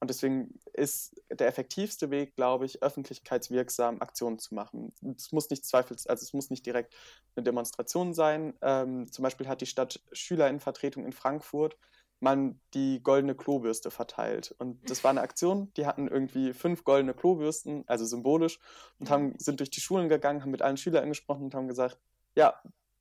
Und 0.00 0.08
deswegen 0.08 0.58
ist 0.72 1.14
der 1.30 1.46
effektivste 1.46 2.10
Weg, 2.10 2.34
glaube 2.34 2.66
ich, 2.66 2.82
öffentlichkeitswirksam 2.82 4.00
Aktionen 4.00 4.40
zu 4.40 4.52
machen. 4.52 4.92
Es 5.16 5.30
muss 5.30 5.48
nicht 5.48 5.64
zweifels, 5.64 6.08
also 6.08 6.24
es 6.24 6.32
muss 6.32 6.50
nicht 6.50 6.66
direkt 6.66 6.92
eine 7.36 7.44
Demonstration 7.44 8.12
sein. 8.12 8.54
Ähm, 8.62 9.10
zum 9.12 9.22
Beispiel 9.22 9.46
hat 9.46 9.60
die 9.60 9.66
Stadt 9.66 10.00
Schülerinnenvertretung 10.10 11.04
in 11.04 11.12
Frankfurt 11.12 11.76
man 12.22 12.60
die 12.74 13.02
goldene 13.02 13.34
Klobürste 13.34 13.90
verteilt. 13.90 14.54
Und 14.58 14.88
das 14.88 15.02
war 15.02 15.10
eine 15.10 15.20
Aktion, 15.20 15.72
die 15.76 15.86
hatten 15.86 16.08
irgendwie 16.08 16.52
fünf 16.52 16.84
goldene 16.84 17.14
Klobürsten, 17.14 17.84
also 17.88 18.04
symbolisch, 18.04 18.58
und 18.98 19.10
haben, 19.10 19.34
sind 19.38 19.60
durch 19.60 19.70
die 19.70 19.80
Schulen 19.80 20.08
gegangen, 20.08 20.42
haben 20.42 20.50
mit 20.50 20.62
allen 20.62 20.76
Schülern 20.76 21.08
gesprochen 21.08 21.44
und 21.44 21.54
haben 21.54 21.68
gesagt, 21.68 21.98
ja, 22.34 22.54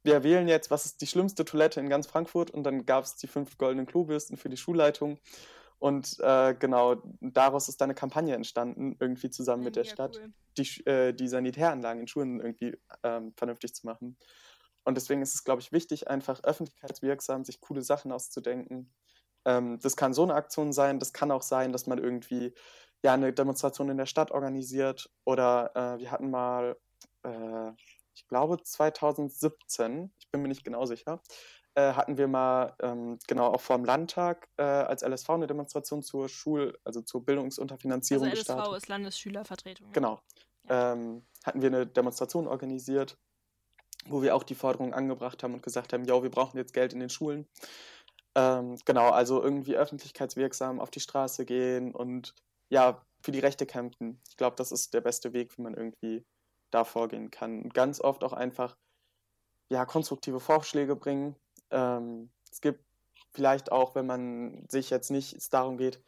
wir 0.04 0.24
wählen 0.24 0.48
jetzt, 0.48 0.72
was 0.72 0.86
ist 0.86 1.02
die 1.02 1.08
schlimmste 1.08 1.46
Toilette 1.46 1.80
in 1.80 1.90
ganz 1.90 2.08
Frankfurt? 2.08 2.50
Und 2.52 2.64
dann 2.64 2.86
gab 2.86 3.04
es 3.04 3.16
die 3.16 3.28
fünf 3.28 3.58
goldenen 3.60 3.86
Klobürsten 3.86 4.38
für 4.38 4.50
die 4.50 4.58
Schulleitung. 4.58 5.20
Und 5.78 6.20
äh, 6.20 6.56
genau, 6.56 6.96
daraus 7.22 7.70
ist 7.70 7.82
dann 7.82 7.88
eine 7.88 7.96
Kampagne 7.96 8.36
entstanden, 8.36 8.96
irgendwie 9.00 9.30
zusammen 9.30 9.64
mit 9.64 9.76
der 9.76 9.84
Stadt, 9.84 10.20
cool. 10.20 10.34
die, 10.58 10.86
äh, 10.88 11.14
die 11.14 11.28
Sanitäranlagen 11.28 12.02
in 12.02 12.08
Schulen 12.08 12.40
irgendwie 12.40 12.78
ähm, 13.04 13.34
vernünftig 13.36 13.76
zu 13.76 13.86
machen. 13.86 14.18
Und 14.84 14.96
deswegen 14.96 15.22
ist 15.22 15.36
es, 15.36 15.44
glaube 15.44 15.62
ich, 15.62 15.72
wichtig, 15.72 16.08
einfach 16.10 16.44
öffentlichkeitswirksam 16.44 17.46
sich 17.46 17.62
coole 17.62 17.84
Sachen 17.84 18.12
auszudenken. 18.12 18.92
Ähm, 19.46 19.80
das 19.82 19.96
kann 19.96 20.14
so 20.14 20.24
eine 20.24 20.36
Aktion 20.36 20.74
sein, 20.74 21.00
das 21.00 21.14
kann 21.14 21.32
auch 21.32 21.42
sein, 21.42 21.72
dass 21.72 21.88
man 21.88 21.98
irgendwie 21.98 22.54
ja 23.04 23.14
eine 23.14 23.34
Demonstration 23.34 23.90
in 23.90 23.98
der 23.98 24.06
Stadt 24.06 24.32
organisiert. 24.32 25.10
Oder 25.26 25.72
äh, 25.76 26.00
wir 26.00 26.12
hatten 26.12 26.30
mal, 26.30 26.78
äh, 27.24 27.72
ich 28.14 28.28
glaube 28.28 28.62
2017, 28.64 30.14
ich 30.20 30.30
bin 30.30 30.42
mir 30.42 30.48
nicht 30.48 30.64
genau 30.64 30.86
sicher, 30.86 31.22
äh, 31.74 31.94
hatten 31.94 32.18
wir 32.18 32.28
mal 32.28 32.76
ähm, 32.82 33.18
genau 33.28 33.48
auch 33.48 33.62
vor 33.62 33.78
dem 33.78 33.86
Landtag 33.86 34.50
äh, 34.58 34.64
als 34.64 35.04
LSV 35.04 35.30
eine 35.30 35.48
Demonstration 35.48 36.04
zur 36.04 36.28
Schul-, 36.28 36.78
also 36.84 37.02
zur 37.02 37.24
Bildungsunterfinanzierung 37.24 38.26
also 38.26 38.36
LSV 38.36 38.48
gestartet. 38.48 38.78
ist 38.78 38.88
Landesschülervertretung. 38.90 39.88
Ja? 39.88 39.94
Genau. 39.94 40.22
Ja. 40.68 40.94
Ähm, 40.94 41.26
hatten 41.46 41.62
wir 41.62 41.68
eine 41.68 41.88
Demonstration 41.88 42.48
organisiert, 42.48 43.18
wo 44.06 44.22
wir 44.22 44.36
auch 44.36 44.44
die 44.44 44.56
Forderung 44.56 44.94
angebracht 44.94 45.44
haben 45.44 45.54
und 45.54 45.64
gesagt 45.64 45.94
haben, 45.94 46.04
ja, 46.04 46.22
wir 46.22 46.30
brauchen 46.30 46.58
jetzt 46.58 46.74
Geld 46.74 46.94
in 46.94 47.00
den 47.00 47.10
Schulen. 47.10 47.48
Ähm, 48.36 48.78
genau, 48.86 49.10
also 49.10 49.42
irgendwie 49.44 49.76
öffentlichkeitswirksam 49.76 50.80
auf 50.80 50.92
die 50.92 51.00
Straße 51.00 51.46
gehen 51.46 51.94
und 51.94 52.34
ja, 52.70 53.06
für 53.22 53.32
die 53.32 53.40
Rechte 53.40 53.66
kämpfen. 53.66 54.22
Ich 54.30 54.38
glaube, 54.38 54.56
das 54.56 54.72
ist 54.72 54.94
der 54.94 55.02
beste 55.02 55.34
Weg, 55.34 55.58
wie 55.58 55.62
man 55.62 55.74
irgendwie 55.74 56.26
da 56.72 56.86
vorgehen 56.86 57.30
kann. 57.30 57.64
Und 57.64 57.74
ganz 57.74 58.00
oft 58.00 58.24
auch 58.24 58.34
einfach 58.34 58.78
ja, 59.70 59.86
konstruktive 59.86 60.40
Vorschläge 60.40 60.96
bringen, 60.96 61.36
ähm, 61.72 62.30
es 62.52 62.62
gibt 62.62 62.84
vielleicht 63.34 63.72
auch, 63.72 63.96
wenn 63.96 64.06
man 64.06 64.66
sich 64.70 64.90
jetzt 64.90 65.10
nicht 65.10 65.34
es 65.34 65.50
darum 65.50 65.78
geht, 65.78 66.02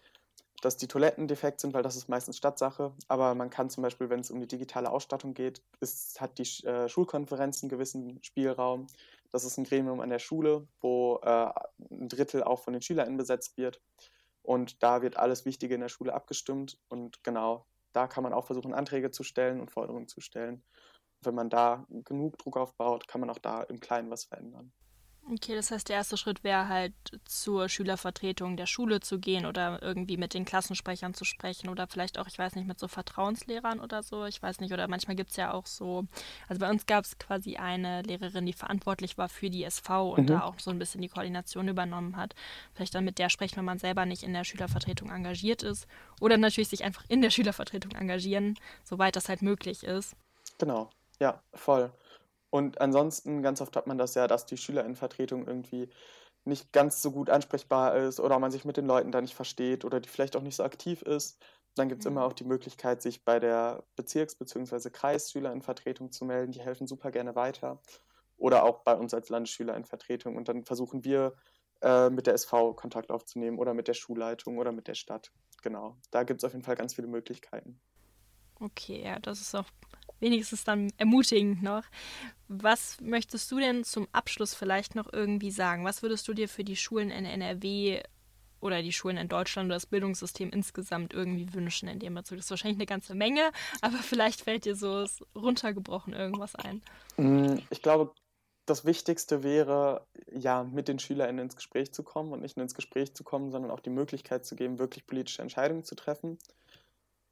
dass 0.61 0.77
die 0.77 0.87
Toiletten 0.87 1.27
defekt 1.27 1.59
sind, 1.59 1.73
weil 1.73 1.83
das 1.83 1.95
ist 1.95 2.07
meistens 2.07 2.37
Stadtsache. 2.37 2.93
Aber 3.07 3.35
man 3.35 3.49
kann 3.49 3.69
zum 3.69 3.83
Beispiel, 3.83 4.09
wenn 4.09 4.21
es 4.21 4.31
um 4.31 4.39
die 4.39 4.47
digitale 4.47 4.89
Ausstattung 4.89 5.33
geht, 5.33 5.61
ist, 5.79 6.21
hat 6.21 6.37
die 6.37 6.65
äh, 6.65 6.87
Schulkonferenz 6.87 7.63
einen 7.63 7.69
gewissen 7.69 8.21
Spielraum. 8.23 8.87
Das 9.33 9.45
ist 9.45 9.57
ein 9.57 9.63
Gremium 9.63 9.99
an 9.99 10.11
der 10.11 10.19
Schule, 10.19 10.67
wo 10.79 11.19
äh, 11.23 11.51
ein 11.91 12.07
Drittel 12.07 12.43
auch 12.43 12.59
von 12.59 12.73
den 12.73 12.83
SchülerInnen 12.83 13.17
besetzt 13.17 13.57
wird. 13.57 13.81
Und 14.43 14.83
da 14.83 15.01
wird 15.01 15.17
alles 15.17 15.43
Wichtige 15.43 15.73
in 15.73 15.81
der 15.81 15.89
Schule 15.89 16.13
abgestimmt. 16.13 16.79
Und 16.87 17.23
genau, 17.23 17.65
da 17.93 18.07
kann 18.07 18.23
man 18.23 18.31
auch 18.31 18.45
versuchen, 18.45 18.75
Anträge 18.75 19.09
zu 19.09 19.23
stellen 19.23 19.59
und 19.59 19.71
Forderungen 19.71 20.07
zu 20.07 20.21
stellen. 20.21 20.63
wenn 21.21 21.35
man 21.35 21.49
da 21.49 21.87
genug 21.89 22.37
Druck 22.37 22.57
aufbaut, 22.57 23.07
kann 23.07 23.21
man 23.21 23.29
auch 23.29 23.39
da 23.39 23.63
im 23.63 23.79
Kleinen 23.79 24.11
was 24.11 24.25
verändern. 24.25 24.73
Okay, 25.31 25.55
das 25.55 25.71
heißt, 25.71 25.87
der 25.87 25.95
erste 25.95 26.17
Schritt 26.17 26.43
wäre 26.43 26.67
halt 26.67 26.93
zur 27.23 27.69
Schülervertretung 27.69 28.57
der 28.57 28.65
Schule 28.65 28.99
zu 28.99 29.19
gehen 29.19 29.45
oder 29.45 29.81
irgendwie 29.81 30.17
mit 30.17 30.33
den 30.33 30.43
Klassensprechern 30.43 31.13
zu 31.13 31.23
sprechen 31.23 31.69
oder 31.69 31.87
vielleicht 31.87 32.19
auch, 32.19 32.27
ich 32.27 32.37
weiß 32.37 32.55
nicht, 32.55 32.67
mit 32.67 32.77
so 32.77 32.89
Vertrauenslehrern 32.89 33.79
oder 33.79 34.03
so. 34.03 34.25
Ich 34.25 34.43
weiß 34.43 34.59
nicht, 34.59 34.73
oder 34.73 34.89
manchmal 34.89 35.15
gibt 35.15 35.29
es 35.31 35.37
ja 35.37 35.53
auch 35.53 35.65
so, 35.65 36.05
also 36.49 36.59
bei 36.59 36.69
uns 36.69 36.85
gab 36.85 37.05
es 37.05 37.17
quasi 37.19 37.55
eine 37.55 38.01
Lehrerin, 38.01 38.45
die 38.45 38.51
verantwortlich 38.51 39.17
war 39.17 39.29
für 39.29 39.49
die 39.49 39.63
SV 39.63 40.11
und 40.11 40.23
mhm. 40.23 40.27
da 40.27 40.43
auch 40.43 40.59
so 40.59 40.71
ein 40.71 40.79
bisschen 40.79 41.01
die 41.01 41.09
Koordination 41.09 41.69
übernommen 41.69 42.17
hat. 42.17 42.35
Vielleicht 42.73 42.93
dann 42.93 43.05
mit 43.05 43.17
der 43.17 43.29
sprechen, 43.29 43.55
wenn 43.55 43.65
man 43.65 43.79
selber 43.79 44.05
nicht 44.05 44.23
in 44.23 44.33
der 44.33 44.43
Schülervertretung 44.43 45.09
engagiert 45.09 45.63
ist. 45.63 45.87
Oder 46.19 46.37
natürlich 46.37 46.67
sich 46.67 46.83
einfach 46.83 47.05
in 47.07 47.21
der 47.21 47.29
Schülervertretung 47.29 47.93
engagieren, 47.93 48.59
soweit 48.83 49.15
das 49.15 49.29
halt 49.29 49.41
möglich 49.41 49.83
ist. 49.85 50.17
Genau, 50.57 50.89
ja, 51.19 51.41
voll. 51.53 51.93
Und 52.53 52.79
ansonsten, 52.81 53.41
ganz 53.41 53.61
oft 53.61 53.75
hat 53.75 53.87
man 53.87 53.97
das 53.97 54.13
ja, 54.13 54.27
dass 54.27 54.45
die 54.45 54.57
Schülerinnenvertretung 54.57 55.47
irgendwie 55.47 55.89
nicht 56.45 56.71
ganz 56.71 57.01
so 57.01 57.09
gut 57.09 57.31
ansprechbar 57.31 57.95
ist 57.95 58.19
oder 58.19 58.37
man 58.37 58.51
sich 58.51 58.63
mit 58.63 58.77
den 58.77 58.85
Leuten 58.85 59.11
da 59.11 59.21
nicht 59.21 59.33
versteht 59.33 59.83
oder 59.85 59.99
die 59.99 60.07
vielleicht 60.07 60.35
auch 60.35 60.43
nicht 60.43 60.57
so 60.57 60.63
aktiv 60.63 61.01
ist. 61.01 61.43
Dann 61.73 61.89
gibt 61.89 62.01
es 62.01 62.05
mhm. 62.05 62.11
immer 62.11 62.25
auch 62.25 62.33
die 62.33 62.43
Möglichkeit, 62.43 63.01
sich 63.01 63.25
bei 63.25 63.39
der 63.39 63.83
Bezirks- 63.95 64.35
bzw. 64.35 64.91
Kreisschülerinnenvertretung 64.91 66.11
zu 66.11 66.25
melden. 66.25 66.51
Die 66.51 66.61
helfen 66.61 66.85
super 66.85 67.09
gerne 67.09 67.33
weiter. 67.33 67.81
Oder 68.37 68.65
auch 68.65 68.83
bei 68.83 68.93
uns 68.93 69.15
als 69.15 69.29
Landesschülerinnenvertretung. 69.29 70.35
Und 70.35 70.47
dann 70.47 70.63
versuchen 70.63 71.03
wir 71.03 71.33
äh, 71.81 72.11
mit 72.11 72.27
der 72.27 72.35
SV 72.35 72.75
Kontakt 72.75 73.09
aufzunehmen 73.09 73.57
oder 73.57 73.73
mit 73.73 73.87
der 73.87 73.95
Schulleitung 73.95 74.59
oder 74.59 74.71
mit 74.71 74.87
der 74.87 74.93
Stadt. 74.93 75.31
Genau. 75.63 75.97
Da 76.11 76.21
gibt 76.21 76.41
es 76.41 76.43
auf 76.43 76.53
jeden 76.53 76.63
Fall 76.63 76.75
ganz 76.75 76.93
viele 76.93 77.07
Möglichkeiten. 77.07 77.79
Okay, 78.59 79.01
ja, 79.03 79.17
das 79.17 79.41
ist 79.41 79.55
auch 79.55 79.65
wenigstens 80.23 80.63
dann 80.63 80.91
ermutigend 80.97 81.61
noch. 81.61 81.83
Was 82.47 82.97
möchtest 83.01 83.51
du 83.51 83.59
denn 83.59 83.83
zum 83.83 84.07
Abschluss 84.11 84.55
vielleicht 84.55 84.95
noch 84.95 85.11
irgendwie 85.11 85.51
sagen? 85.51 85.85
Was 85.85 86.01
würdest 86.01 86.27
du 86.27 86.33
dir 86.33 86.47
für 86.47 86.63
die 86.63 86.75
Schulen 86.75 87.11
in 87.11 87.25
NRW 87.25 88.01
oder 88.61 88.81
die 88.81 88.93
Schulen 88.93 89.17
in 89.17 89.27
Deutschland 89.27 89.67
oder 89.67 89.75
das 89.75 89.85
Bildungssystem 89.85 90.49
insgesamt 90.51 91.13
irgendwie 91.13 91.53
wünschen 91.53 91.89
in 91.89 91.99
dem 91.99 92.15
Bezug? 92.15 92.37
Das 92.37 92.45
ist 92.45 92.51
wahrscheinlich 92.51 92.77
eine 92.77 92.85
ganze 92.85 93.15
Menge, 93.15 93.51
aber 93.81 93.97
vielleicht 93.97 94.41
fällt 94.41 94.65
dir 94.65 94.75
so 94.75 95.05
runtergebrochen 95.35 96.13
irgendwas 96.13 96.55
ein. 96.55 96.81
Mm, 97.17 97.59
ich 97.69 97.81
glaube, 97.81 98.13
das 98.65 98.85
Wichtigste 98.85 99.43
wäre, 99.43 100.07
ja, 100.31 100.63
mit 100.63 100.87
den 100.87 100.99
SchülerInnen 100.99 101.43
ins 101.43 101.57
Gespräch 101.57 101.93
zu 101.93 102.03
kommen 102.03 102.31
und 102.31 102.41
nicht 102.41 102.55
nur 102.55 102.63
ins 102.63 102.75
Gespräch 102.75 103.13
zu 103.13 103.25
kommen, 103.25 103.51
sondern 103.51 103.71
auch 103.71 103.81
die 103.81 103.89
Möglichkeit 103.89 104.45
zu 104.45 104.55
geben, 104.55 104.79
wirklich 104.79 105.05
politische 105.05 105.41
Entscheidungen 105.41 105.83
zu 105.83 105.95
treffen. 105.95 106.37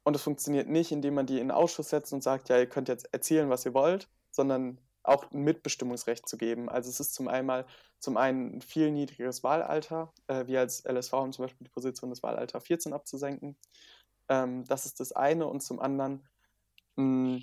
Und 0.04 0.16
es 0.16 0.22
funktioniert 0.22 0.68
nicht, 0.68 0.92
indem 0.92 1.14
man 1.14 1.26
die 1.26 1.38
in 1.38 1.50
Ausschuss 1.50 1.90
setzt 1.90 2.12
und 2.12 2.22
sagt, 2.22 2.48
ja, 2.48 2.58
ihr 2.58 2.68
könnt 2.68 2.88
jetzt 2.88 3.12
erzählen, 3.12 3.50
was 3.50 3.64
ihr 3.64 3.74
wollt, 3.74 4.08
sondern 4.30 4.78
auch 5.04 5.30
ein 5.30 5.42
Mitbestimmungsrecht 5.42 6.28
zu 6.28 6.36
geben. 6.36 6.68
Also 6.68 6.90
es 6.90 7.00
ist 7.00 7.14
zum 7.14 7.28
einen, 7.28 7.64
zum 7.98 8.16
einen 8.16 8.56
ein 8.56 8.62
viel 8.62 8.90
niedrigeres 8.90 9.42
Wahlalter. 9.42 10.12
Äh, 10.26 10.46
wir 10.46 10.60
als 10.60 10.84
LSV 10.84 11.12
haben 11.12 11.32
zum 11.32 11.44
Beispiel 11.44 11.66
die 11.66 11.72
Position, 11.72 12.10
das 12.10 12.22
Wahlalter 12.22 12.60
14 12.60 12.92
abzusenken. 12.92 13.56
Ähm, 14.28 14.64
das 14.66 14.86
ist 14.86 15.00
das 15.00 15.12
eine. 15.12 15.46
Und 15.46 15.62
zum 15.62 15.80
anderen 15.80 16.22
hm, 16.96 17.42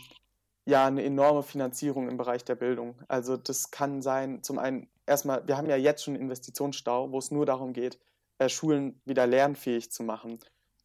ja 0.65 0.85
eine 0.85 1.03
enorme 1.03 1.43
Finanzierung 1.43 2.07
im 2.09 2.17
Bereich 2.17 2.45
der 2.45 2.55
Bildung. 2.55 2.95
Also 3.07 3.37
das 3.37 3.71
kann 3.71 4.01
sein, 4.01 4.43
zum 4.43 4.59
einen 4.59 4.89
erstmal, 5.05 5.45
wir 5.47 5.57
haben 5.57 5.69
ja 5.69 5.75
jetzt 5.75 6.03
schon 6.03 6.13
einen 6.13 6.23
Investitionsstau, 6.23 7.11
wo 7.11 7.17
es 7.17 7.31
nur 7.31 7.45
darum 7.45 7.73
geht, 7.73 7.99
äh, 8.37 8.49
Schulen 8.49 9.01
wieder 9.05 9.27
lernfähig 9.27 9.91
zu 9.91 10.03
machen. 10.03 10.39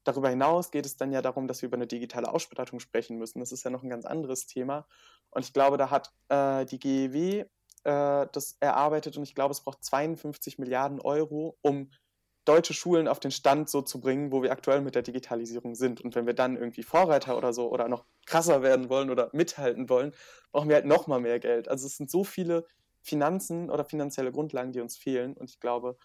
Darüber 0.05 0.29
hinaus 0.29 0.71
geht 0.71 0.87
es 0.87 0.97
dann 0.97 1.13
ja 1.13 1.23
darum, 1.23 1.49
dass 1.49 1.63
wir 1.63 1.69
über 1.69 1.77
eine 1.77 1.87
digitale 1.87 2.31
Ausstattung 2.33 2.79
sprechen 2.79 3.17
müssen. 3.17 3.41
Das 3.41 3.53
ist 3.53 3.65
ja 3.65 3.71
noch 3.71 3.83
ein 3.83 3.91
ganz 3.91 4.05
anderes 4.05 4.47
Thema. 4.47 4.87
Und 5.31 5.45
ich 5.45 5.53
glaube, 5.53 5.79
da 5.79 5.91
hat 5.91 6.13
äh, 6.29 6.67
die 6.67 6.79
GEW 6.79 7.47
äh, 7.85 8.27
das 8.33 8.57
erarbeitet 8.61 9.17
und 9.17 9.23
ich 9.23 9.35
glaube, 9.35 9.53
es 9.53 9.63
braucht 9.63 9.85
52 9.85 10.59
Milliarden 10.59 11.01
Euro, 11.01 11.57
um 11.63 11.91
deutsche 12.45 12.75
Schulen 12.75 13.09
auf 13.09 13.21
den 13.21 13.31
Stand 13.31 13.71
so 13.71 13.81
zu 13.83 14.01
bringen, 14.01 14.31
wo 14.31 14.43
wir 14.43 14.53
aktuell 14.53 14.83
mit 14.83 14.95
der 14.95 15.03
Digitalisierung 15.03 15.75
sind. 15.75 16.01
Und 16.03 16.15
wenn 16.15 16.27
wir 16.27 16.35
dann 16.35 16.57
irgendwie 16.57 16.83
Vorreiter 16.83 17.39
oder 17.39 17.53
so 17.53 17.71
oder 17.71 17.89
noch 17.89 18.05
krasser 18.27 18.63
werden 18.63 18.91
wollen 18.91 19.11
oder 19.11 19.31
mithalten 19.33 19.89
wollen, 19.89 20.13
brauchen 20.53 20.69
wir 20.69 20.77
halt 20.77 20.87
noch 20.87 21.07
mal 21.07 21.21
mehr 21.21 21.41
Geld. 21.41 21.69
Also 21.69 21.87
es 21.87 21.97
sind 21.97 22.11
so 22.11 22.23
viele 22.25 22.67
Finanzen 23.01 23.71
oder 23.71 23.85
finanzielle 23.85 24.33
Grundlagen, 24.33 24.73
die 24.73 24.81
uns 24.81 24.97
fehlen. 24.97 25.35
Und 25.35 25.51
ich 25.51 25.61
glaube, 25.61 25.97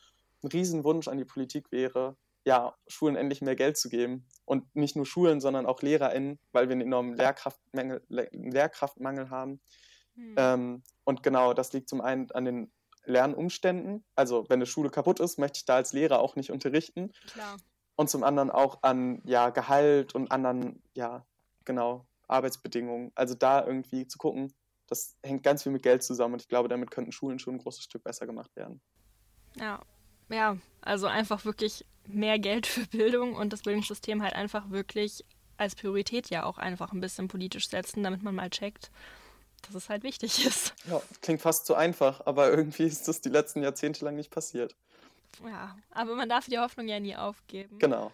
ein 0.43 0.47
Riesenwunsch 0.47 1.07
an 1.09 1.17
die 1.17 1.25
Politik 1.25 1.71
wäre, 1.71 2.15
ja, 2.45 2.75
Schulen 2.88 3.15
endlich 3.15 3.41
mehr 3.41 3.56
Geld 3.56 3.78
zu 3.78 3.89
geben. 3.89 4.28
Und 4.45 4.75
nicht 4.75 4.95
nur 4.95 5.06
Schulen, 5.06 5.41
sondern 5.41 5.65
auch 5.65 5.82
LehrerInnen, 5.82 6.39
weil 6.52 6.69
wir 6.69 6.73
einen 6.73 6.82
enormen 6.82 7.15
Lehrkraftmangel, 7.15 8.04
Lehrkraftmangel 8.08 9.30
haben. 9.30 9.62
Hm. 10.15 10.36
Ähm, 10.38 10.84
und 11.04 11.23
genau, 11.23 11.54
das 11.54 11.73
liegt 11.73 11.89
zum 11.89 12.02
einen 12.02 12.32
an 12.32 12.45
den 12.45 12.71
Lernumständen. 13.06 14.06
Also, 14.15 14.45
wenn 14.49 14.58
eine 14.58 14.65
Schule 14.65 14.89
kaputt 14.89 15.19
ist, 15.19 15.38
möchte 15.38 15.58
ich 15.58 15.65
da 15.65 15.75
als 15.75 15.93
Lehrer 15.93 16.19
auch 16.19 16.36
nicht 16.36 16.52
unterrichten. 16.52 17.12
Klar. 17.32 17.58
Und 17.95 18.10
zum 18.10 18.23
anderen 18.23 18.49
auch 18.49 18.80
an 18.82 19.21
ja, 19.25 19.49
Gehalt 19.49 20.15
und 20.15 20.32
anderen, 20.32 20.82
ja, 20.93 21.25
genau, 21.65 22.08
Arbeitsbedingungen. 22.30 23.12
Also 23.15 23.36
da 23.36 23.65
irgendwie 23.65 24.08
zu 24.08 24.17
gucken, 24.17 24.54
das 24.88 25.17
hängt 25.23 25.43
ganz 25.43 25.63
viel 25.63 25.71
mit 25.71 25.84
Geld 25.84 26.04
zusammen 26.04 26.36
und 26.36 26.41
ich 26.41 26.47
glaube, 26.47 26.69
damit 26.69 26.91
könnten 26.91 27.12
Schulen 27.12 27.39
schon 27.39 27.56
ein 27.56 27.60
großes 27.60 27.84
Stück 27.84 28.04
besser 28.04 28.25
gemacht 28.25 28.56
werden. 28.56 28.82
Ja, 29.56 29.82
ja, 30.30 30.58
also 30.82 31.08
einfach 31.08 31.45
wirklich 31.45 31.86
mehr 32.10 32.39
Geld 32.39 32.67
für 32.67 32.86
Bildung 32.88 33.36
und 33.36 33.54
das 33.54 33.63
Bildungssystem 33.63 34.22
halt 34.22 34.34
einfach 34.34 34.69
wirklich 34.69 35.24
als 35.58 35.76
Priorität 35.76 36.30
ja 36.30 36.45
auch 36.45 36.58
einfach 36.58 36.93
ein 36.93 37.02
bisschen 37.02 37.28
politisch 37.28 37.69
setzen, 37.69 38.04
damit 38.04 38.24
man 38.24 38.34
mal 38.34 38.50
checkt, 38.50 38.91
dass 39.63 39.76
es 39.76 39.89
halt 39.89 40.04
wichtig 40.04 40.45
ist. 40.45 40.74
Ja, 40.89 41.02
klingt 41.22 41.41
fast 41.41 41.65
zu 41.65 41.76
einfach, 41.76 42.26
aber 42.26 42.50
irgendwie 42.50 42.84
ist 42.84 43.08
das 43.08 43.22
die 43.22 43.30
letzten 43.30 43.62
Jahrzehnte 43.62 44.06
lang 44.06 44.15
nicht 44.15 44.32
passiert. 44.32 44.76
Ja, 45.45 45.78
aber 45.91 46.15
man 46.15 46.30
darf 46.30 46.48
die 46.48 46.60
Hoffnung 46.60 46.88
ja 46.88 47.00
nie 47.00 47.15
aufgeben. 47.15 47.78
Genau. 47.80 48.12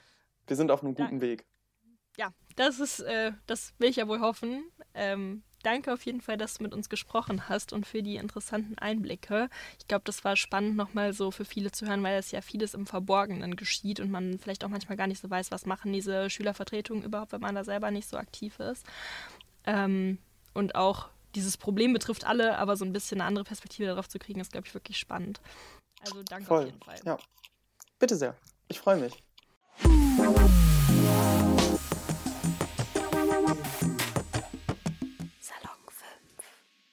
Wir 0.47 0.55
sind 0.55 0.69
auf 0.69 0.83
einem 0.83 0.93
guten 0.93 1.19
Dank. 1.19 1.21
Weg. 1.21 1.45
Ja, 2.17 2.29
das 2.55 2.79
ist, 2.79 2.99
äh, 2.99 3.31
das 3.47 3.73
will 3.77 3.89
ich 3.89 3.95
ja 3.95 4.07
wohl 4.07 4.19
hoffen. 4.19 4.63
Ähm, 4.93 5.43
danke 5.65 5.91
auf 5.93 6.05
jeden 6.05 6.21
Fall, 6.21 6.37
dass 6.37 6.55
du 6.55 6.63
mit 6.63 6.73
uns 6.73 6.89
gesprochen 6.89 7.49
hast 7.49 7.73
und 7.73 7.85
für 7.85 8.03
die 8.03 8.17
interessanten 8.17 8.77
Einblicke. 8.77 9.49
Ich 9.79 9.87
glaube, 9.87 10.03
das 10.05 10.23
war 10.23 10.35
spannend 10.35 10.75
nochmal 10.75 11.13
so 11.13 11.31
für 11.31 11.45
viele 11.45 11.71
zu 11.71 11.87
hören, 11.87 12.03
weil 12.03 12.17
es 12.17 12.31
ja 12.31 12.41
vieles 12.41 12.73
im 12.73 12.85
Verborgenen 12.85 13.55
geschieht 13.55 13.99
und 13.99 14.11
man 14.11 14.37
vielleicht 14.39 14.63
auch 14.63 14.69
manchmal 14.69 14.97
gar 14.97 15.07
nicht 15.07 15.21
so 15.21 15.29
weiß, 15.29 15.51
was 15.51 15.65
machen 15.65 15.91
diese 15.91 16.29
Schülervertretungen 16.29 17.03
überhaupt, 17.03 17.31
wenn 17.31 17.41
man 17.41 17.55
da 17.55 17.63
selber 17.63 17.91
nicht 17.91 18.07
so 18.07 18.17
aktiv 18.17 18.59
ist. 18.59 18.85
Ähm, 19.65 20.19
und 20.53 20.75
auch 20.75 21.09
dieses 21.33 21.57
Problem 21.57 21.93
betrifft 21.93 22.25
alle, 22.25 22.57
aber 22.57 22.77
so 22.77 22.85
ein 22.85 22.93
bisschen 22.93 23.19
eine 23.19 23.27
andere 23.27 23.45
Perspektive 23.45 23.87
darauf 23.87 24.07
zu 24.07 24.19
kriegen, 24.19 24.39
ist, 24.39 24.51
glaube 24.51 24.67
ich, 24.67 24.73
wirklich 24.73 24.97
spannend. 24.97 25.41
Also 26.01 26.23
danke 26.23 26.45
Voll. 26.45 26.59
auf 26.59 26.65
jeden 26.65 26.81
Fall. 26.81 26.99
Ja. 27.05 27.17
Bitte 27.99 28.15
sehr. 28.15 28.35
Ich 28.67 28.79
freue 28.79 28.97
mich. 28.97 29.13